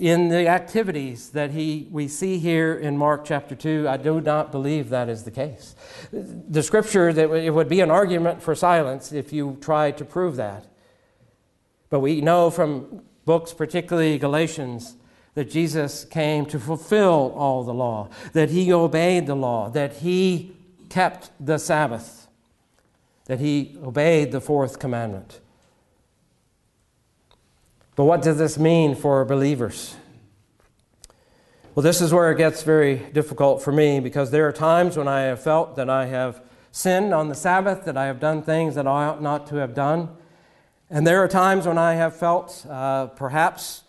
in 0.00 0.30
the 0.30 0.48
activities 0.48 1.30
that 1.30 1.50
he, 1.50 1.86
we 1.90 2.08
see 2.08 2.38
here 2.38 2.72
in 2.72 2.96
Mark 2.96 3.26
chapter 3.26 3.54
2, 3.54 3.86
I 3.86 3.98
do 3.98 4.18
not 4.18 4.50
believe 4.50 4.88
that 4.88 5.10
is 5.10 5.24
the 5.24 5.30
case. 5.30 5.76
The 6.10 6.62
scripture, 6.62 7.12
that 7.12 7.30
it 7.30 7.50
would 7.50 7.68
be 7.68 7.80
an 7.80 7.90
argument 7.90 8.42
for 8.42 8.54
silence 8.54 9.12
if 9.12 9.30
you 9.30 9.58
tried 9.60 9.98
to 9.98 10.06
prove 10.06 10.36
that. 10.36 10.64
But 11.90 12.00
we 12.00 12.22
know 12.22 12.50
from 12.50 13.02
books, 13.26 13.52
particularly 13.52 14.16
Galatians, 14.18 14.96
that 15.34 15.50
Jesus 15.50 16.06
came 16.06 16.46
to 16.46 16.58
fulfill 16.58 17.34
all 17.36 17.62
the 17.62 17.74
law, 17.74 18.08
that 18.32 18.48
he 18.48 18.72
obeyed 18.72 19.26
the 19.26 19.36
law, 19.36 19.68
that 19.68 19.96
he 19.96 20.56
kept 20.88 21.30
the 21.38 21.58
Sabbath, 21.58 22.26
that 23.26 23.38
he 23.38 23.76
obeyed 23.84 24.32
the 24.32 24.40
fourth 24.40 24.78
commandment. 24.78 25.40
But 28.00 28.06
what 28.06 28.22
does 28.22 28.38
this 28.38 28.58
mean 28.58 28.94
for 28.94 29.22
believers? 29.26 29.94
Well, 31.74 31.82
this 31.82 32.00
is 32.00 32.14
where 32.14 32.32
it 32.32 32.38
gets 32.38 32.62
very 32.62 32.96
difficult 32.96 33.62
for 33.62 33.72
me 33.72 34.00
because 34.00 34.30
there 34.30 34.48
are 34.48 34.52
times 34.52 34.96
when 34.96 35.06
I 35.06 35.24
have 35.24 35.42
felt 35.42 35.76
that 35.76 35.90
I 35.90 36.06
have 36.06 36.40
sinned 36.72 37.12
on 37.12 37.28
the 37.28 37.34
Sabbath, 37.34 37.84
that 37.84 37.98
I 37.98 38.06
have 38.06 38.18
done 38.18 38.40
things 38.40 38.74
that 38.76 38.86
I 38.86 39.04
ought 39.04 39.20
not 39.20 39.46
to 39.48 39.56
have 39.56 39.74
done. 39.74 40.16
And 40.88 41.06
there 41.06 41.22
are 41.22 41.28
times 41.28 41.66
when 41.66 41.76
I 41.76 41.92
have 41.92 42.16
felt 42.16 42.64
uh, 42.70 43.08
perhaps 43.08 43.82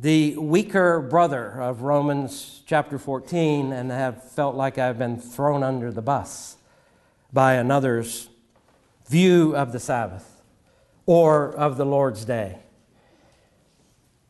the 0.00 0.36
weaker 0.36 1.00
brother 1.00 1.50
of 1.62 1.82
Romans 1.82 2.62
chapter 2.66 2.98
14 2.98 3.72
and 3.72 3.92
have 3.92 4.28
felt 4.32 4.56
like 4.56 4.76
I've 4.76 4.98
been 4.98 5.20
thrown 5.20 5.62
under 5.62 5.92
the 5.92 6.02
bus 6.02 6.56
by 7.32 7.54
another's 7.54 8.28
view 9.06 9.54
of 9.54 9.70
the 9.70 9.78
Sabbath 9.78 10.42
or 11.06 11.54
of 11.54 11.76
the 11.76 11.86
Lord's 11.86 12.24
day. 12.24 12.58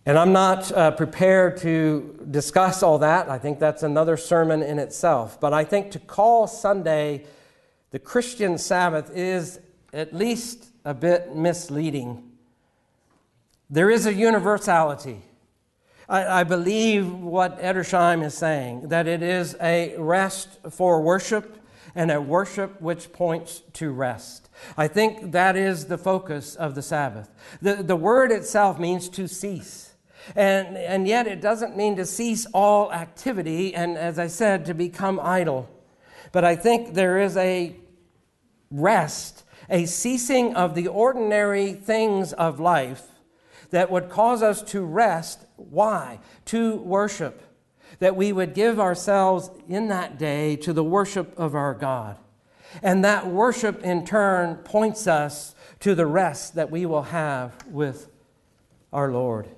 And 0.09 0.19
I'm 0.19 0.33
not 0.33 0.73
uh, 0.73 0.93
prepared 0.93 1.59
to 1.59 2.19
discuss 2.31 2.83
all 2.83 2.97
that. 3.01 3.29
I 3.29 3.37
think 3.37 3.59
that's 3.59 3.83
another 3.83 4.17
sermon 4.17 4.63
in 4.63 4.79
itself. 4.79 5.39
But 5.39 5.53
I 5.53 5.65
think 5.65 5.91
to 5.91 5.99
call 5.99 6.47
Sunday 6.47 7.27
the 7.91 7.99
Christian 7.99 8.57
Sabbath 8.57 9.15
is 9.15 9.61
at 9.93 10.15
least 10.15 10.71
a 10.83 10.95
bit 10.95 11.37
misleading. 11.37 12.27
There 13.69 13.91
is 13.91 14.07
a 14.07 14.15
universality. 14.15 15.21
I, 16.09 16.41
I, 16.41 16.45
believe 16.45 17.13
what 17.13 17.61
Edersheim 17.61 18.25
is 18.25 18.33
saying, 18.33 18.89
that 18.89 19.07
it 19.07 19.23
is 19.23 19.57
a 19.61 19.95
rest 19.99 20.59
for 20.71 21.03
worship 21.03 21.63
and 21.95 22.11
a 22.11 22.19
worship 22.19 22.81
which 22.81 23.13
points 23.13 23.63
to 23.75 23.91
rest. 23.91 24.49
I 24.75 24.89
think 24.89 25.33
that 25.33 25.55
is 25.55 25.85
the 25.85 25.99
focus 25.99 26.55
of 26.55 26.75
the 26.75 26.83
Sabbath. 26.83 27.29
The, 27.61 27.83
the 27.83 27.97
word 27.97 28.33
itself 28.33 28.79
means 28.79 29.11
to 29.11 29.29
cease. 29.29 29.88
And, 30.37 30.77
and 30.77 31.07
yet 31.09 31.27
it 31.27 31.41
doesn't 31.41 31.77
mean 31.77 31.97
to 31.97 32.05
cease 32.05 32.47
all 32.53 32.93
activity 32.93 33.75
and, 33.75 33.97
as 33.97 34.19
I 34.19 34.27
said, 34.27 34.67
to 34.67 34.75
become 34.75 35.19
idle. 35.21 35.69
But 36.33 36.45
I 36.45 36.57
think 36.57 36.95
there 36.95 37.19
is 37.19 37.37
a 37.37 37.77
rest 38.71 39.45
a 39.71 39.85
ceasing 39.87 40.55
of 40.55 40.75
the 40.75 40.89
ordinary 40.89 41.73
things 41.73 42.33
of 42.33 42.59
life 42.61 43.03
that 43.71 43.91
would 43.91 44.09
cause 44.09 44.43
us 44.43 44.63
to 44.63 44.83
rest. 44.83 45.45
Why? 45.57 46.21
To 46.47 46.77
worship. 46.77 47.43
That 47.99 48.17
we 48.17 48.33
would 48.33 48.55
give 48.55 48.81
ourselves 48.81 49.51
in 49.69 49.89
that 49.89 50.19
day 50.19 50.57
to 50.57 50.73
the 50.73 50.85
worship 50.85 51.39
of 51.39 51.55
our 51.55 51.75
God. 51.75 52.17
And 52.83 53.05
that 53.05 53.27
worship 53.27 53.83
in 53.83 54.05
turn 54.05 54.57
points 54.57 55.07
us 55.07 55.55
to 55.81 55.95
the 55.95 56.07
rest 56.07 56.55
that 56.55 56.71
we 56.71 56.87
will 56.87 57.03
have 57.03 57.67
with 57.67 58.09
our 58.93 59.11
Lord. 59.11 59.49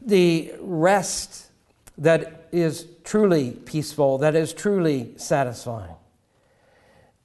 The 0.00 0.52
rest 0.60 1.50
that 1.96 2.48
is 2.52 2.86
truly 3.04 3.52
peaceful, 3.52 4.18
that 4.18 4.34
is 4.34 4.52
truly 4.52 5.12
satisfying. 5.16 5.94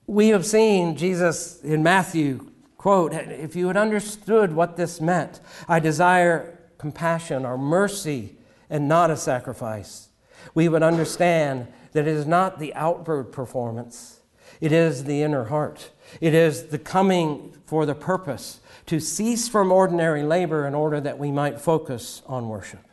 We 0.07 0.29
have 0.29 0.45
seen 0.45 0.97
Jesus 0.97 1.62
in 1.62 1.83
Matthew 1.83 2.51
quote, 2.77 3.13
If 3.13 3.55
you 3.55 3.67
had 3.67 3.77
understood 3.77 4.53
what 4.53 4.75
this 4.75 4.99
meant, 4.99 5.39
I 5.69 5.79
desire 5.79 6.59
compassion 6.77 7.45
or 7.45 7.57
mercy 7.57 8.36
and 8.69 8.89
not 8.89 9.09
a 9.09 9.15
sacrifice, 9.15 10.09
we 10.53 10.67
would 10.67 10.83
understand 10.83 11.67
that 11.93 12.07
it 12.07 12.13
is 12.13 12.25
not 12.25 12.59
the 12.59 12.73
outward 12.73 13.31
performance, 13.31 14.19
it 14.59 14.73
is 14.73 15.05
the 15.05 15.21
inner 15.21 15.45
heart. 15.45 15.91
It 16.21 16.33
is 16.33 16.67
the 16.67 16.77
coming 16.77 17.55
for 17.65 17.86
the 17.86 17.95
purpose 17.95 18.59
to 18.85 18.99
cease 18.99 19.47
from 19.47 19.71
ordinary 19.71 20.23
labor 20.23 20.67
in 20.67 20.75
order 20.75 20.99
that 20.99 21.17
we 21.17 21.31
might 21.31 21.59
focus 21.59 22.21
on 22.25 22.49
worship. 22.49 22.85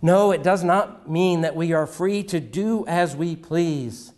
No, 0.00 0.32
it 0.32 0.42
does 0.42 0.64
not 0.64 1.08
mean 1.08 1.42
that 1.42 1.54
we 1.54 1.72
are 1.72 1.86
free 1.86 2.22
to 2.24 2.40
do 2.40 2.84
as 2.86 3.14
we 3.14 3.36
please 3.36 4.12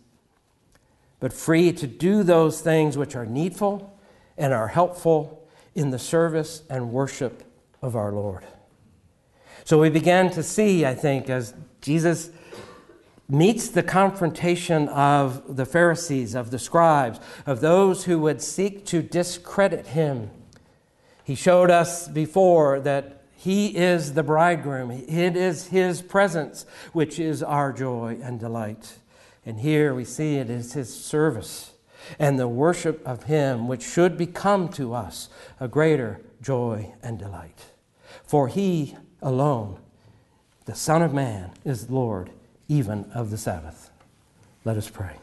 but 1.19 1.33
free 1.33 1.71
to 1.71 1.87
do 1.87 2.21
those 2.21 2.61
things 2.61 2.97
which 2.97 3.15
are 3.15 3.25
needful 3.25 3.97
and 4.37 4.53
are 4.53 4.67
helpful 4.67 5.47
in 5.73 5.89
the 5.89 5.99
service 5.99 6.61
and 6.69 6.91
worship 6.91 7.43
of 7.81 7.95
our 7.95 8.11
Lord. 8.11 8.45
So 9.63 9.79
we 9.79 9.89
began 9.89 10.29
to 10.31 10.43
see, 10.43 10.85
I 10.85 10.93
think, 10.93 11.29
as 11.29 11.55
Jesus 11.81 12.29
meets 13.27 13.69
the 13.69 13.81
confrontation 13.81 14.87
of 14.89 15.55
the 15.55 15.65
Pharisees, 15.65 16.35
of 16.35 16.51
the 16.51 16.59
scribes, 16.59 17.19
of 17.47 17.59
those 17.59 18.03
who 18.03 18.19
would 18.19 18.39
seek 18.41 18.85
to 18.85 19.01
discredit 19.01 19.87
him. 19.87 20.29
He 21.25 21.35
showed 21.35 21.71
us 21.71 22.07
before 22.07 22.79
that 22.81 23.23
he 23.35 23.75
is 23.75 24.13
the 24.13 24.23
bridegroom. 24.23 24.91
It 24.91 25.35
is 25.35 25.67
his 25.67 26.01
presence 26.01 26.65
which 26.93 27.19
is 27.19 27.41
our 27.43 27.73
joy 27.73 28.19
and 28.21 28.39
delight. 28.39 28.99
And 29.43 29.59
here 29.59 29.93
we 29.93 30.05
see 30.05 30.35
it 30.35 30.49
is 30.49 30.73
his 30.73 30.93
service 30.93 31.73
and 32.19 32.37
the 32.37 32.47
worship 32.47 33.05
of 33.05 33.23
him 33.23 33.67
which 33.67 33.83
should 33.83 34.17
become 34.17 34.69
to 34.69 34.93
us 34.93 35.29
a 35.59 35.67
greater 35.67 36.21
joy 36.41 36.93
and 37.01 37.17
delight. 37.17 37.65
For 38.23 38.47
he 38.47 38.95
alone, 39.21 39.79
the 40.65 40.75
Son 40.75 41.01
of 41.01 41.13
Man, 41.13 41.51
is 41.63 41.89
Lord 41.89 42.29
even 42.67 43.05
of 43.13 43.31
the 43.31 43.37
Sabbath. 43.37 43.89
Let 44.63 44.77
us 44.77 44.89
pray. 44.89 45.17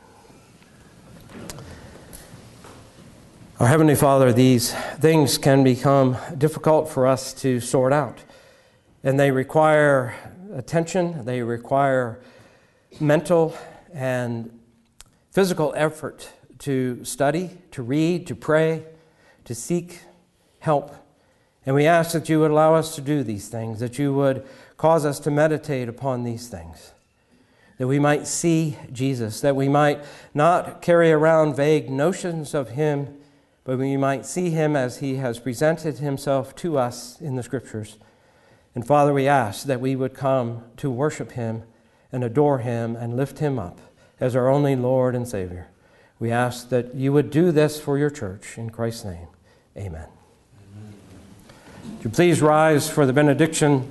Our 3.62 3.68
Heavenly 3.68 3.94
Father, 3.94 4.32
these 4.32 4.74
things 4.74 5.38
can 5.38 5.62
become 5.62 6.16
difficult 6.36 6.88
for 6.88 7.06
us 7.06 7.32
to 7.34 7.60
sort 7.60 7.92
out, 7.92 8.18
and 9.04 9.20
they 9.20 9.30
require 9.30 10.16
attention, 10.52 11.24
they 11.24 11.42
require 11.42 12.18
mental 12.98 13.56
and 13.94 14.50
physical 15.30 15.72
effort 15.76 16.28
to 16.58 17.04
study, 17.04 17.50
to 17.70 17.84
read, 17.84 18.26
to 18.26 18.34
pray, 18.34 18.82
to 19.44 19.54
seek 19.54 20.00
help. 20.58 20.96
And 21.64 21.76
we 21.76 21.86
ask 21.86 22.10
that 22.14 22.28
you 22.28 22.40
would 22.40 22.50
allow 22.50 22.74
us 22.74 22.96
to 22.96 23.00
do 23.00 23.22
these 23.22 23.46
things, 23.46 23.78
that 23.78 23.96
you 23.96 24.12
would 24.12 24.44
cause 24.76 25.06
us 25.06 25.20
to 25.20 25.30
meditate 25.30 25.88
upon 25.88 26.24
these 26.24 26.48
things, 26.48 26.94
that 27.78 27.86
we 27.86 28.00
might 28.00 28.26
see 28.26 28.76
Jesus, 28.92 29.40
that 29.40 29.54
we 29.54 29.68
might 29.68 30.02
not 30.34 30.82
carry 30.82 31.12
around 31.12 31.54
vague 31.54 31.90
notions 31.90 32.54
of 32.54 32.70
him, 32.70 33.18
but 33.64 33.78
we 33.78 33.96
might 33.96 34.26
see 34.26 34.50
him 34.50 34.74
as 34.74 34.98
he 34.98 35.16
has 35.16 35.38
presented 35.38 35.98
himself 35.98 36.54
to 36.56 36.78
us 36.78 37.20
in 37.20 37.36
the 37.36 37.42
scriptures. 37.42 37.96
And 38.74 38.86
Father, 38.86 39.12
we 39.12 39.28
ask 39.28 39.66
that 39.66 39.80
we 39.80 39.94
would 39.94 40.14
come 40.14 40.64
to 40.78 40.90
worship 40.90 41.32
him 41.32 41.62
and 42.10 42.24
adore 42.24 42.58
him 42.58 42.96
and 42.96 43.16
lift 43.16 43.38
him 43.38 43.58
up 43.58 43.80
as 44.18 44.34
our 44.34 44.48
only 44.48 44.74
Lord 44.74 45.14
and 45.14 45.26
Savior. 45.28 45.68
We 46.18 46.30
ask 46.30 46.68
that 46.70 46.94
you 46.94 47.12
would 47.12 47.30
do 47.30 47.52
this 47.52 47.80
for 47.80 47.98
your 47.98 48.10
church. 48.10 48.56
In 48.56 48.70
Christ's 48.70 49.04
name, 49.04 49.28
amen. 49.76 50.08
Would 51.84 52.04
you 52.04 52.10
please 52.10 52.40
rise 52.40 52.88
for 52.88 53.06
the 53.06 53.12
benediction 53.12 53.88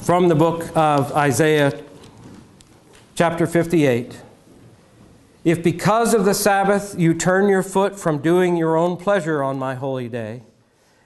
from 0.00 0.28
the 0.28 0.34
book 0.34 0.76
of 0.76 1.12
Isaiah, 1.12 1.80
chapter 3.14 3.46
58. 3.46 4.20
If 5.44 5.62
because 5.62 6.14
of 6.14 6.24
the 6.24 6.34
Sabbath 6.34 6.94
you 6.96 7.14
turn 7.14 7.48
your 7.48 7.64
foot 7.64 7.98
from 7.98 8.18
doing 8.18 8.56
your 8.56 8.76
own 8.76 8.96
pleasure 8.96 9.42
on 9.42 9.58
my 9.58 9.74
holy 9.74 10.08
day, 10.08 10.42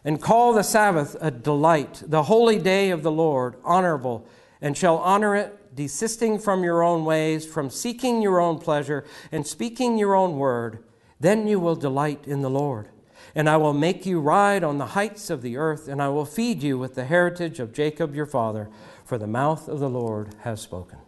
and 0.04 0.20
call 0.20 0.52
the 0.52 0.62
Sabbath 0.62 1.16
a 1.20 1.30
delight, 1.30 2.02
the 2.06 2.24
holy 2.24 2.58
day 2.58 2.90
of 2.90 3.02
the 3.02 3.10
Lord, 3.10 3.56
honorable, 3.64 4.26
and 4.60 4.76
shall 4.76 4.98
honor 4.98 5.34
it, 5.34 5.74
desisting 5.74 6.38
from 6.38 6.62
your 6.62 6.82
own 6.82 7.04
ways, 7.04 7.46
from 7.46 7.70
seeking 7.70 8.22
your 8.22 8.40
own 8.40 8.58
pleasure, 8.58 9.04
and 9.32 9.46
speaking 9.46 9.98
your 9.98 10.14
own 10.14 10.38
word, 10.38 10.84
then 11.18 11.46
you 11.46 11.58
will 11.58 11.74
delight 11.74 12.26
in 12.26 12.42
the 12.42 12.50
Lord. 12.50 12.88
And 13.34 13.48
I 13.48 13.56
will 13.56 13.74
make 13.74 14.06
you 14.06 14.20
ride 14.20 14.62
on 14.62 14.78
the 14.78 14.86
heights 14.86 15.28
of 15.28 15.42
the 15.42 15.56
earth, 15.56 15.88
and 15.88 16.00
I 16.00 16.08
will 16.08 16.24
feed 16.24 16.62
you 16.62 16.78
with 16.78 16.94
the 16.94 17.04
heritage 17.04 17.58
of 17.58 17.72
Jacob 17.72 18.14
your 18.14 18.26
father, 18.26 18.70
for 19.04 19.18
the 19.18 19.26
mouth 19.26 19.68
of 19.68 19.80
the 19.80 19.90
Lord 19.90 20.34
has 20.42 20.60
spoken. 20.60 20.98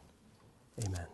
Amen. 0.85 1.07